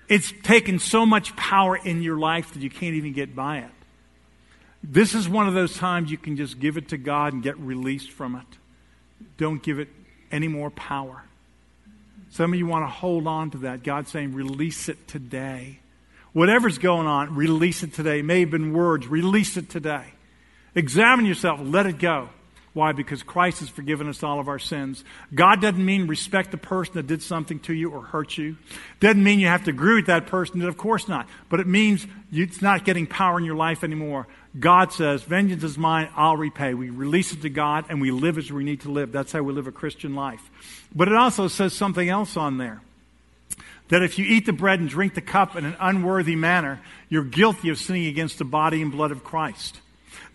It's 0.08 0.32
taken 0.42 0.78
so 0.78 1.04
much 1.06 1.34
power 1.36 1.76
in 1.76 2.02
your 2.02 2.18
life 2.18 2.52
that 2.52 2.62
you 2.62 2.70
can't 2.70 2.94
even 2.94 3.12
get 3.14 3.34
by 3.34 3.58
it. 3.58 3.70
This 4.82 5.14
is 5.14 5.28
one 5.28 5.48
of 5.48 5.54
those 5.54 5.76
times 5.76 6.10
you 6.10 6.18
can 6.18 6.36
just 6.36 6.60
give 6.60 6.76
it 6.76 6.88
to 6.90 6.98
God 6.98 7.32
and 7.32 7.42
get 7.42 7.58
released 7.58 8.12
from 8.12 8.36
it. 8.36 8.58
Don't 9.36 9.62
give 9.62 9.78
it 9.78 9.88
any 10.30 10.48
more 10.48 10.70
power. 10.70 11.24
Some 12.30 12.52
of 12.52 12.58
you 12.58 12.66
want 12.66 12.84
to 12.84 12.90
hold 12.90 13.26
on 13.26 13.50
to 13.52 13.58
that. 13.58 13.82
God's 13.82 14.10
saying, 14.10 14.34
release 14.34 14.88
it 14.88 15.08
today. 15.08 15.80
Whatever's 16.32 16.78
going 16.78 17.06
on, 17.06 17.34
release 17.34 17.82
it 17.82 17.94
today. 17.94 18.20
It 18.20 18.24
may 18.24 18.40
have 18.40 18.50
been 18.50 18.72
words, 18.72 19.06
release 19.06 19.56
it 19.56 19.70
today. 19.70 20.04
Examine 20.74 21.26
yourself, 21.26 21.60
let 21.62 21.86
it 21.86 21.98
go. 21.98 22.28
Why? 22.78 22.92
Because 22.92 23.24
Christ 23.24 23.58
has 23.58 23.68
forgiven 23.68 24.08
us 24.08 24.22
all 24.22 24.38
of 24.38 24.46
our 24.46 24.60
sins. 24.60 25.02
God 25.34 25.60
doesn't 25.60 25.84
mean 25.84 26.06
respect 26.06 26.52
the 26.52 26.58
person 26.58 26.94
that 26.94 27.08
did 27.08 27.24
something 27.24 27.58
to 27.62 27.74
you 27.74 27.90
or 27.90 28.02
hurt 28.02 28.38
you. 28.38 28.56
Doesn't 29.00 29.24
mean 29.24 29.40
you 29.40 29.48
have 29.48 29.64
to 29.64 29.70
agree 29.70 29.96
with 29.96 30.06
that 30.06 30.28
person. 30.28 30.62
Of 30.62 30.76
course 30.76 31.08
not. 31.08 31.28
But 31.48 31.58
it 31.58 31.66
means 31.66 32.06
it's 32.30 32.62
not 32.62 32.84
getting 32.84 33.08
power 33.08 33.36
in 33.36 33.44
your 33.44 33.56
life 33.56 33.82
anymore. 33.82 34.28
God 34.60 34.92
says, 34.92 35.24
vengeance 35.24 35.64
is 35.64 35.76
mine, 35.76 36.08
I'll 36.14 36.36
repay. 36.36 36.72
We 36.72 36.90
release 36.90 37.32
it 37.32 37.42
to 37.42 37.48
God 37.48 37.86
and 37.88 38.00
we 38.00 38.12
live 38.12 38.38
as 38.38 38.52
we 38.52 38.62
need 38.62 38.82
to 38.82 38.92
live. 38.92 39.10
That's 39.10 39.32
how 39.32 39.42
we 39.42 39.52
live 39.52 39.66
a 39.66 39.72
Christian 39.72 40.14
life. 40.14 40.48
But 40.94 41.08
it 41.08 41.16
also 41.16 41.48
says 41.48 41.72
something 41.72 42.08
else 42.08 42.36
on 42.36 42.58
there. 42.58 42.80
That 43.88 44.04
if 44.04 44.20
you 44.20 44.24
eat 44.24 44.46
the 44.46 44.52
bread 44.52 44.78
and 44.78 44.88
drink 44.88 45.14
the 45.14 45.20
cup 45.20 45.56
in 45.56 45.64
an 45.64 45.74
unworthy 45.80 46.36
manner, 46.36 46.80
you're 47.08 47.24
guilty 47.24 47.70
of 47.70 47.78
sinning 47.78 48.06
against 48.06 48.38
the 48.38 48.44
body 48.44 48.82
and 48.82 48.92
blood 48.92 49.10
of 49.10 49.24
Christ. 49.24 49.80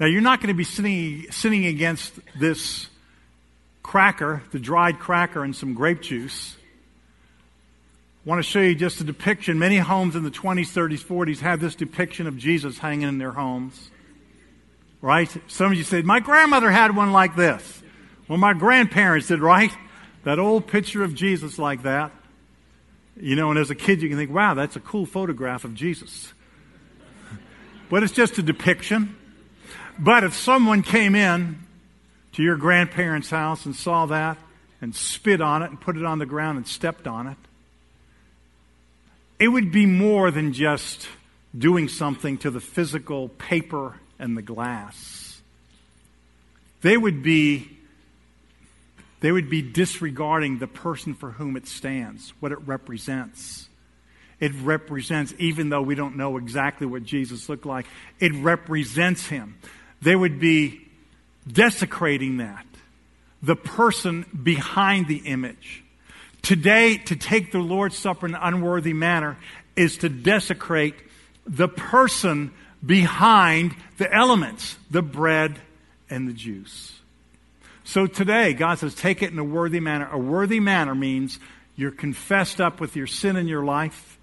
Now, 0.04 0.10
you're 0.10 0.20
not 0.20 0.42
going 0.42 0.50
to 0.50 0.54
be 0.54 0.66
sinning, 0.66 1.32
sinning 1.32 1.66
against 1.66 2.20
this 2.38 2.88
cracker, 3.84 4.44
the 4.52 4.60
dried 4.60 5.00
cracker, 5.00 5.46
and 5.46 5.56
some 5.56 5.76
grape 5.76 6.02
juice. 6.02 6.58
I 8.26 8.30
want 8.30 8.40
to 8.40 8.44
show 8.44 8.60
you 8.60 8.76
just 8.76 9.00
a 9.00 9.06
depiction. 9.06 9.58
Many 9.60 9.78
homes 9.78 10.18
in 10.18 10.24
the 10.24 10.30
20s, 10.30 10.74
30s, 10.74 11.02
40s 11.02 11.40
have 11.40 11.62
this 11.62 11.76
depiction 11.76 12.28
of 12.28 12.38
Jesus 12.38 12.78
hanging 12.78 13.08
in 13.08 13.18
their 13.18 13.32
homes. 13.32 13.92
Right? 15.02 15.34
Some 15.48 15.72
of 15.72 15.78
you 15.78 15.86
said, 15.86 16.04
My 16.04 16.20
grandmother 16.20 16.70
had 16.70 16.94
one 16.98 17.14
like 17.14 17.38
this. 17.38 17.82
Well, 18.28 18.38
my 18.38 18.52
grandparents 18.52 19.28
did, 19.30 19.40
right? 19.40 19.72
That 20.26 20.38
old 20.38 20.68
picture 20.68 21.06
of 21.06 21.16
Jesus 21.16 21.58
like 21.58 21.84
that. 21.84 22.12
You 23.16 23.38
know, 23.38 23.52
and 23.52 23.58
as 23.58 23.70
a 23.70 23.76
kid, 23.76 24.02
you 24.02 24.10
can 24.10 24.18
think, 24.18 24.32
wow, 24.32 24.54
that's 24.54 24.76
a 24.76 24.82
cool 24.82 25.06
photograph 25.06 25.64
of 25.64 25.74
Jesus. 25.76 26.34
But 27.90 28.04
it's 28.04 28.12
just 28.12 28.38
a 28.38 28.42
depiction. 28.42 29.16
But 30.00 30.24
if 30.24 30.36
someone 30.36 30.82
came 30.82 31.16
in 31.16 31.60
to 32.34 32.44
your 32.44 32.58
grandparents' 32.58 33.30
house 33.30 33.66
and 33.66 33.76
saw 33.76 34.06
that 34.08 34.38
and 34.82 34.96
spit 34.96 35.42
on 35.42 35.62
it 35.62 35.70
and 35.70 35.80
put 35.80 35.98
it 35.98 36.04
on 36.04 36.20
the 36.20 36.26
ground 36.26 36.58
and 36.58 36.68
stepped 36.68 37.08
on 37.08 37.28
it, 37.28 37.38
it 39.40 39.48
would 39.48 39.72
be 39.72 39.86
more 39.86 40.32
than 40.32 40.54
just 40.54 41.08
doing 41.58 41.88
something 41.88 42.38
to 42.40 42.50
the 42.50 42.60
physical 42.60 43.30
paper 43.30 44.00
and 44.18 44.36
the 44.36 44.42
glass. 44.42 45.42
They 46.82 46.98
would 46.98 47.24
be 47.24 47.70
they 49.20 49.32
would 49.32 49.50
be 49.50 49.62
disregarding 49.62 50.60
the 50.60 50.68
person 50.68 51.14
for 51.14 51.32
whom 51.32 51.56
it 51.56 51.66
stands, 51.66 52.34
what 52.42 52.52
it 52.52 52.58
represents. 52.66 53.70
It 54.42 54.52
represents, 54.56 55.34
even 55.40 55.70
though 55.70 55.82
we 55.82 55.96
don't 55.96 56.18
know 56.18 56.36
exactly 56.36 56.86
what 56.86 57.04
Jesus 57.04 57.48
looked 57.48 57.66
like, 57.66 57.86
it 58.20 58.34
represents 58.34 59.28
him 59.28 59.56
they 60.04 60.16
would 60.16 60.40
be 60.40 60.82
desecrating 61.52 62.38
that, 62.38 62.66
the 63.42 63.56
person 63.56 64.26
behind 64.44 65.08
the 65.08 65.18
image. 65.18 65.84
Today, 66.42 66.98
to 66.98 67.16
take 67.16 67.52
the 67.52 67.60
Lord's 67.60 67.98
Supper 67.98 68.26
in 68.26 68.36
an 68.36 68.42
unworthy 68.42 68.94
manner 68.94 69.38
is 69.76 69.98
to 70.00 70.10
desecrate 70.10 70.96
the 71.46 71.68
person 71.68 72.52
behind 72.86 73.76
the 73.98 74.14
elements, 74.14 74.76
the 74.92 75.02
bread 75.02 75.60
and 76.10 76.28
the 76.28 76.34
juice. 76.34 77.00
So 77.86 78.08
today, 78.08 78.54
God 78.54 78.80
says, 78.80 78.96
take 78.96 79.22
it 79.22 79.32
in 79.32 79.40
a 79.40 79.44
worthy 79.44 79.80
manner. 79.80 80.10
A 80.12 80.18
worthy 80.18 80.60
manner 80.60 80.96
means 80.96 81.40
you're 81.76 81.92
confessed 81.92 82.62
up 82.62 82.80
with 82.80 82.96
your 82.96 83.08
sin 83.08 83.36
in 83.36 83.48
your 83.48 83.64
life. 83.64 84.18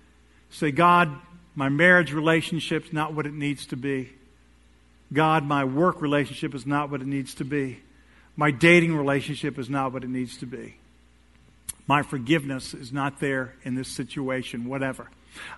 Say, 0.50 0.72
God, 0.72 1.10
my 1.54 1.68
marriage 1.68 2.12
relationship's 2.12 2.92
not 2.92 3.12
what 3.12 3.26
it 3.26 3.34
needs 3.34 3.66
to 3.66 3.76
be. 3.76 4.12
God, 5.12 5.44
my 5.44 5.64
work 5.64 6.00
relationship 6.02 6.54
is 6.54 6.66
not 6.66 6.90
what 6.90 7.00
it 7.00 7.06
needs 7.06 7.34
to 7.34 7.44
be. 7.44 7.80
My 8.36 8.50
dating 8.50 8.96
relationship 8.96 9.58
is 9.58 9.68
not 9.68 9.92
what 9.92 10.04
it 10.04 10.10
needs 10.10 10.38
to 10.38 10.46
be. 10.46 10.76
My 11.86 12.02
forgiveness 12.02 12.72
is 12.74 12.92
not 12.92 13.18
there 13.18 13.54
in 13.64 13.74
this 13.74 13.88
situation, 13.88 14.66
whatever. 14.66 15.08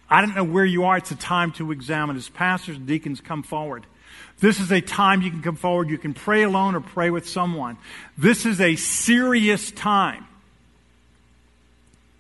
I 0.08 0.20
don't 0.20 0.34
know 0.34 0.44
where 0.44 0.64
you 0.64 0.84
are. 0.84 0.96
It's 0.96 1.10
a 1.10 1.16
time 1.16 1.52
to 1.52 1.72
examine. 1.72 2.16
As 2.16 2.28
pastors 2.28 2.76
and 2.76 2.86
deacons 2.86 3.20
come 3.20 3.42
forward, 3.42 3.86
this 4.40 4.58
is 4.58 4.72
a 4.72 4.80
time 4.80 5.22
you 5.22 5.30
can 5.30 5.42
come 5.42 5.56
forward. 5.56 5.90
You 5.90 5.98
can 5.98 6.14
pray 6.14 6.42
alone 6.42 6.74
or 6.74 6.80
pray 6.80 7.10
with 7.10 7.28
someone. 7.28 7.76
This 8.16 8.46
is 8.46 8.60
a 8.60 8.76
serious 8.76 9.70
time. 9.70 10.26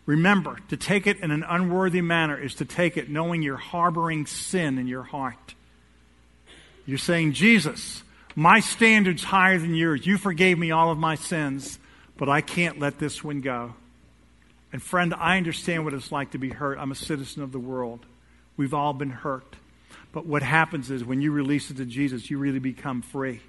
Remember, 0.04 0.58
to 0.68 0.76
take 0.76 1.06
it 1.06 1.20
in 1.20 1.30
an 1.30 1.44
unworthy 1.48 2.00
manner 2.00 2.36
is 2.38 2.56
to 2.56 2.64
take 2.64 2.96
it 2.96 3.08
knowing 3.08 3.42
you're 3.42 3.56
harboring 3.56 4.26
sin 4.26 4.78
in 4.78 4.88
your 4.88 5.04
heart. 5.04 5.54
You're 6.86 6.98
saying, 6.98 7.32
Jesus, 7.32 8.02
my 8.34 8.60
standard's 8.60 9.24
higher 9.24 9.58
than 9.58 9.74
yours. 9.74 10.06
You 10.06 10.18
forgave 10.18 10.58
me 10.58 10.70
all 10.70 10.90
of 10.90 10.98
my 10.98 11.14
sins, 11.14 11.78
but 12.16 12.28
I 12.28 12.40
can't 12.40 12.78
let 12.78 12.98
this 12.98 13.22
one 13.22 13.40
go. 13.40 13.74
And 14.72 14.82
friend, 14.82 15.14
I 15.14 15.36
understand 15.36 15.84
what 15.84 15.94
it's 15.94 16.10
like 16.10 16.30
to 16.32 16.38
be 16.38 16.48
hurt. 16.48 16.78
I'm 16.78 16.90
a 16.90 16.96
citizen 16.96 17.42
of 17.42 17.52
the 17.52 17.58
world. 17.58 18.06
We've 18.56 18.74
all 18.74 18.92
been 18.92 19.10
hurt. 19.10 19.56
But 20.12 20.26
what 20.26 20.42
happens 20.42 20.90
is 20.90 21.04
when 21.04 21.20
you 21.20 21.30
release 21.30 21.70
it 21.70 21.76
to 21.78 21.84
Jesus, 21.84 22.30
you 22.30 22.38
really 22.38 22.58
become 22.58 23.02
free. 23.02 23.40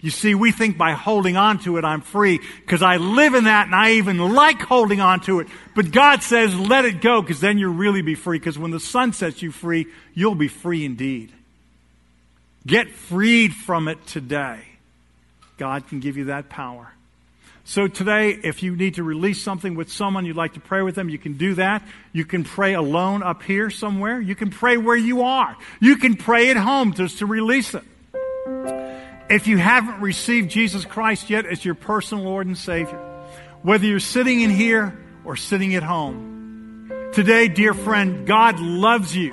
You 0.00 0.10
see, 0.10 0.34
we 0.34 0.50
think 0.50 0.76
by 0.76 0.92
holding 0.92 1.36
on 1.36 1.60
to 1.60 1.76
it, 1.76 1.84
I'm 1.84 2.00
free 2.00 2.40
because 2.60 2.82
I 2.82 2.96
live 2.96 3.34
in 3.34 3.44
that 3.44 3.66
and 3.66 3.74
I 3.74 3.92
even 3.92 4.18
like 4.18 4.60
holding 4.60 5.00
on 5.00 5.20
to 5.20 5.38
it. 5.38 5.46
But 5.76 5.92
God 5.92 6.24
says, 6.24 6.54
let 6.58 6.84
it 6.84 7.00
go 7.00 7.22
because 7.22 7.40
then 7.40 7.56
you'll 7.58 7.74
really 7.74 8.02
be 8.02 8.16
free 8.16 8.38
because 8.38 8.58
when 8.58 8.72
the 8.72 8.80
Son 8.80 9.12
sets 9.12 9.42
you 9.42 9.52
free, 9.52 9.86
you'll 10.12 10.34
be 10.34 10.48
free 10.48 10.84
indeed. 10.84 11.32
Get 12.66 12.90
freed 12.90 13.54
from 13.54 13.88
it 13.88 14.06
today. 14.06 14.60
God 15.58 15.88
can 15.88 16.00
give 16.00 16.16
you 16.16 16.26
that 16.26 16.48
power. 16.48 16.92
So 17.64 17.86
today, 17.86 18.30
if 18.30 18.62
you 18.62 18.74
need 18.74 18.96
to 18.96 19.04
release 19.04 19.40
something 19.40 19.76
with 19.76 19.90
someone, 19.90 20.26
you'd 20.26 20.36
like 20.36 20.54
to 20.54 20.60
pray 20.60 20.82
with 20.82 20.96
them, 20.96 21.08
you 21.08 21.18
can 21.18 21.34
do 21.34 21.54
that. 21.54 21.86
You 22.12 22.24
can 22.24 22.42
pray 22.42 22.74
alone 22.74 23.22
up 23.22 23.42
here 23.42 23.70
somewhere. 23.70 24.20
You 24.20 24.34
can 24.34 24.50
pray 24.50 24.76
where 24.76 24.96
you 24.96 25.22
are. 25.22 25.56
You 25.80 25.96
can 25.96 26.16
pray 26.16 26.50
at 26.50 26.56
home 26.56 26.92
just 26.92 27.18
to 27.18 27.26
release 27.26 27.74
it. 27.74 27.84
If 29.30 29.46
you 29.46 29.58
haven't 29.58 30.00
received 30.00 30.50
Jesus 30.50 30.84
Christ 30.84 31.30
yet 31.30 31.46
as 31.46 31.64
your 31.64 31.76
personal 31.76 32.24
Lord 32.24 32.46
and 32.46 32.58
Savior, 32.58 32.98
whether 33.62 33.86
you're 33.86 34.00
sitting 34.00 34.40
in 34.40 34.50
here 34.50 34.98
or 35.24 35.36
sitting 35.36 35.74
at 35.76 35.84
home, 35.84 36.90
today, 37.12 37.46
dear 37.46 37.74
friend, 37.74 38.26
God 38.26 38.58
loves 38.58 39.16
you. 39.16 39.30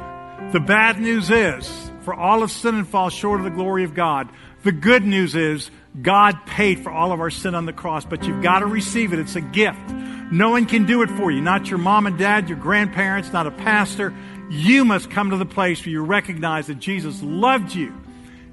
The 0.51 0.59
bad 0.59 1.01
news 1.01 1.31
is, 1.31 1.91
for 2.09 2.15
all 2.15 2.41
of 2.41 2.49
sin 2.49 2.73
and 2.73 2.87
fall 2.87 3.11
short 3.11 3.39
of 3.39 3.43
the 3.43 3.51
glory 3.51 3.83
of 3.83 3.93
God. 3.93 4.29
The 4.63 4.71
good 4.71 5.05
news 5.05 5.35
is, 5.35 5.69
God 6.01 6.43
paid 6.47 6.79
for 6.79 6.91
all 6.91 7.11
of 7.11 7.19
our 7.19 7.29
sin 7.29 7.53
on 7.53 7.67
the 7.67 7.71
cross, 7.71 8.03
but 8.03 8.23
you've 8.23 8.41
got 8.41 8.59
to 8.59 8.65
receive 8.65 9.13
it. 9.13 9.19
It's 9.19 9.35
a 9.35 9.41
gift. 9.41 9.91
No 10.31 10.49
one 10.49 10.65
can 10.65 10.87
do 10.87 11.03
it 11.03 11.11
for 11.11 11.29
you. 11.29 11.39
Not 11.39 11.69
your 11.69 11.77
mom 11.77 12.07
and 12.07 12.17
dad, 12.17 12.49
your 12.49 12.57
grandparents, 12.57 13.31
not 13.31 13.45
a 13.45 13.51
pastor. 13.51 14.11
You 14.49 14.85
must 14.85 15.11
come 15.11 15.29
to 15.29 15.37
the 15.37 15.45
place 15.45 15.85
where 15.85 15.91
you 15.91 16.03
recognize 16.03 16.65
that 16.65 16.79
Jesus 16.79 17.21
loved 17.21 17.75
you. 17.75 17.93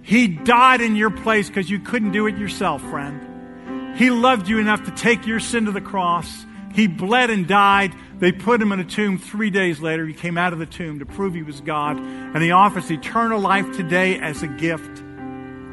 He 0.02 0.28
died 0.28 0.82
in 0.82 0.94
your 0.94 1.10
place 1.10 1.48
because 1.48 1.70
you 1.70 1.78
couldn't 1.78 2.12
do 2.12 2.26
it 2.26 2.36
yourself, 2.36 2.82
friend. 2.90 3.96
He 3.96 4.10
loved 4.10 4.50
you 4.50 4.58
enough 4.58 4.84
to 4.84 4.90
take 4.90 5.26
your 5.26 5.40
sin 5.40 5.64
to 5.64 5.72
the 5.72 5.80
cross. 5.80 6.44
He 6.74 6.88
bled 6.88 7.30
and 7.30 7.48
died. 7.48 7.94
They 8.18 8.32
put 8.32 8.62
him 8.62 8.72
in 8.72 8.80
a 8.80 8.84
tomb 8.84 9.18
three 9.18 9.50
days 9.50 9.80
later. 9.80 10.06
He 10.06 10.14
came 10.14 10.38
out 10.38 10.52
of 10.52 10.58
the 10.58 10.66
tomb 10.66 11.00
to 11.00 11.06
prove 11.06 11.34
he 11.34 11.42
was 11.42 11.60
God. 11.60 11.98
And 11.98 12.42
he 12.42 12.50
offers 12.50 12.90
eternal 12.90 13.40
life 13.40 13.76
today 13.76 14.18
as 14.18 14.42
a 14.42 14.48
gift. 14.48 15.02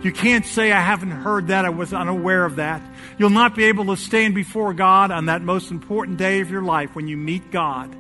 You 0.04 0.12
can't 0.12 0.46
say, 0.46 0.74
I 0.74 0.82
haven't 0.82 1.12
heard 1.12 1.48
that. 1.48 1.64
I 1.64 1.70
was 1.70 1.94
unaware 1.94 2.44
of 2.44 2.58
that. 2.58 2.82
You'll 3.18 3.30
not 3.30 3.56
be 3.56 3.66
able 3.66 3.86
to 3.86 3.96
stand 3.96 4.36
before 4.36 4.74
God 4.74 5.12
on 5.12 5.28
that 5.28 5.42
most 5.42 5.72
important 5.72 6.18
day 6.18 6.42
of 6.42 6.52
your 6.52 6.62
life 6.62 6.94
when 6.94 7.08
you 7.08 7.16
meet 7.16 7.52
God 7.52 7.96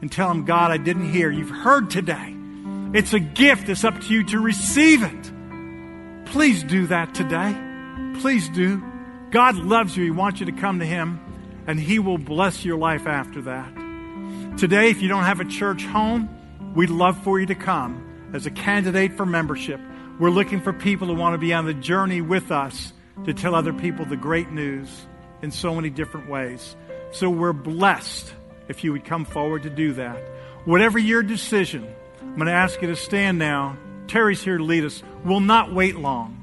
and 0.00 0.10
tell 0.10 0.30
him, 0.30 0.44
God, 0.44 0.72
I 0.72 0.76
didn't 0.76 1.12
hear. 1.12 1.30
You've 1.30 1.50
heard 1.50 1.90
today. 1.90 2.34
It's 2.92 3.12
a 3.12 3.20
gift. 3.20 3.68
It's 3.68 3.84
up 3.84 4.00
to 4.00 4.12
you 4.12 4.24
to 4.24 4.40
receive 4.40 5.04
it. 5.04 5.32
Please 6.26 6.64
do 6.64 6.88
that 6.88 7.14
today. 7.14 7.56
Please 8.20 8.48
do. 8.48 8.82
God 9.30 9.56
loves 9.56 9.96
you. 9.96 10.02
He 10.04 10.10
wants 10.10 10.40
you 10.40 10.46
to 10.46 10.52
come 10.52 10.80
to 10.80 10.86
Him, 10.86 11.20
and 11.66 11.78
He 11.78 11.98
will 11.98 12.18
bless 12.18 12.64
your 12.64 12.78
life 12.78 13.06
after 13.06 13.42
that. 13.42 13.72
Today, 14.58 14.90
if 14.90 15.00
you 15.00 15.08
don't 15.08 15.24
have 15.24 15.40
a 15.40 15.44
church 15.44 15.84
home, 15.84 16.28
we'd 16.74 16.90
love 16.90 17.22
for 17.22 17.40
you 17.40 17.46
to 17.46 17.54
come 17.54 18.30
as 18.32 18.46
a 18.46 18.50
candidate 18.50 19.16
for 19.16 19.26
membership. 19.26 19.80
We're 20.18 20.30
looking 20.30 20.60
for 20.60 20.72
people 20.72 21.08
who 21.08 21.14
want 21.14 21.34
to 21.34 21.38
be 21.38 21.54
on 21.54 21.64
the 21.64 21.74
journey 21.74 22.20
with 22.20 22.50
us 22.50 22.92
to 23.24 23.34
tell 23.34 23.54
other 23.54 23.72
people 23.72 24.04
the 24.04 24.16
great 24.16 24.50
news 24.50 25.06
in 25.42 25.50
so 25.50 25.74
many 25.74 25.90
different 25.90 26.28
ways. 26.28 26.76
So 27.12 27.30
we're 27.30 27.52
blessed 27.52 28.32
if 28.68 28.84
you 28.84 28.92
would 28.92 29.04
come 29.04 29.24
forward 29.24 29.62
to 29.64 29.70
do 29.70 29.92
that. 29.94 30.18
Whatever 30.64 30.98
your 30.98 31.22
decision, 31.22 31.88
I'm 32.20 32.36
going 32.36 32.46
to 32.46 32.52
ask 32.52 32.80
you 32.82 32.88
to 32.88 32.96
stand 32.96 33.38
now. 33.38 33.76
Terry's 34.06 34.42
here 34.42 34.58
to 34.58 34.64
lead 34.64 34.84
us. 34.84 35.02
We'll 35.24 35.40
not 35.40 35.72
wait 35.72 35.96
long. 35.96 36.39